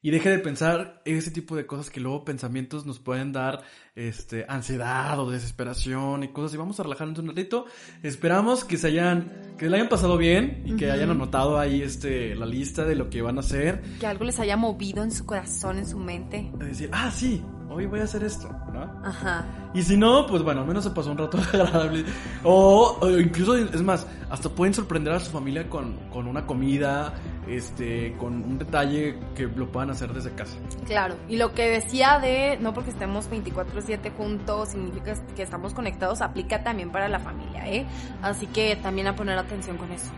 y 0.00 0.10
deje 0.10 0.30
de 0.30 0.38
pensar 0.38 1.02
ese 1.04 1.30
tipo 1.30 1.54
de 1.54 1.66
cosas 1.66 1.90
que 1.90 2.00
luego 2.00 2.24
pensamientos 2.24 2.86
nos 2.86 2.98
pueden 2.98 3.32
dar 3.32 3.60
este 3.94 4.46
ansiedad 4.48 5.20
o 5.20 5.30
desesperación 5.30 6.24
y 6.24 6.28
cosas 6.28 6.54
y 6.54 6.56
vamos 6.56 6.80
a 6.80 6.84
relajarnos 6.84 7.18
un 7.18 7.28
ratito. 7.28 7.66
Esperamos 8.02 8.64
que 8.64 8.78
se 8.78 8.86
hayan 8.86 9.54
que 9.58 9.68
le 9.68 9.76
hayan 9.76 9.90
pasado 9.90 10.16
bien 10.16 10.62
y 10.64 10.74
que 10.76 10.90
hayan 10.90 11.10
anotado 11.10 11.58
ahí 11.58 11.82
este 11.82 12.34
la 12.34 12.46
lista 12.46 12.86
de 12.86 12.94
lo 12.94 13.10
que 13.10 13.20
van 13.20 13.36
a 13.36 13.40
hacer. 13.40 13.82
Que 14.00 14.06
algo 14.06 14.24
les 14.24 14.40
haya 14.40 14.56
movido 14.56 15.02
en 15.02 15.10
su 15.10 15.26
corazón, 15.26 15.76
en 15.76 15.86
su 15.86 15.98
mente. 15.98 16.50
De 16.56 16.64
decir, 16.64 16.88
ah, 16.92 17.10
sí, 17.10 17.42
hoy 17.70 17.86
voy 17.86 18.00
a 18.00 18.04
hacer 18.04 18.24
esto, 18.24 18.48
¿no? 18.72 18.82
Ajá. 19.04 19.44
Y 19.74 19.82
si 19.82 19.96
no, 19.96 20.26
pues 20.26 20.42
bueno, 20.42 20.60
al 20.60 20.66
menos 20.66 20.84
se 20.84 20.90
pasó 20.90 21.10
un 21.10 21.18
rato 21.18 21.38
agradable. 21.52 22.04
O, 22.42 22.98
o 23.00 23.10
incluso, 23.10 23.56
es 23.56 23.82
más, 23.82 24.06
hasta 24.30 24.48
pueden 24.48 24.74
sorprender 24.74 25.12
a 25.12 25.20
su 25.20 25.30
familia 25.30 25.68
con, 25.68 25.96
con 26.10 26.26
una 26.26 26.46
comida, 26.46 27.14
este, 27.48 28.14
con 28.18 28.34
un 28.34 28.58
detalle 28.58 29.18
que 29.34 29.44
lo 29.44 29.70
puedan 29.70 29.90
hacer 29.90 30.12
desde 30.12 30.30
casa. 30.32 30.56
Claro, 30.86 31.16
y 31.28 31.36
lo 31.36 31.52
que 31.52 31.68
decía 31.68 32.18
de 32.18 32.58
no 32.60 32.72
porque 32.72 32.90
estemos 32.90 33.28
24/7 33.30 34.12
juntos 34.16 34.70
significa 34.70 35.14
que 35.34 35.42
estamos 35.42 35.74
conectados, 35.74 36.20
aplica 36.20 36.62
también 36.62 36.90
para 36.90 37.08
la 37.08 37.18
familia, 37.18 37.68
¿eh? 37.68 37.86
Así 38.22 38.46
que 38.46 38.76
también 38.76 39.08
a 39.08 39.16
poner 39.16 39.38
atención 39.38 39.76
con 39.76 39.90
eso. 39.92 40.10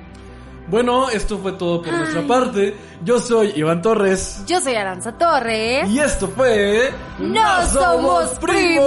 Bueno, 0.69 1.09
esto 1.11 1.39
fue 1.39 1.53
todo 1.53 1.81
por 1.81 1.93
nuestra 1.93 2.27
parte. 2.27 2.77
Yo 3.05 3.21
soy 3.21 3.53
Iván 3.55 3.83
Torres. 3.83 4.43
Yo 4.47 4.61
soy 4.61 4.75
Aranza 4.75 5.13
Torres. 5.13 5.89
Y 5.89 6.01
esto 6.01 6.29
fue... 6.29 6.93
¡No 7.19 7.67
somos 7.67 8.31
primos! 8.41 8.87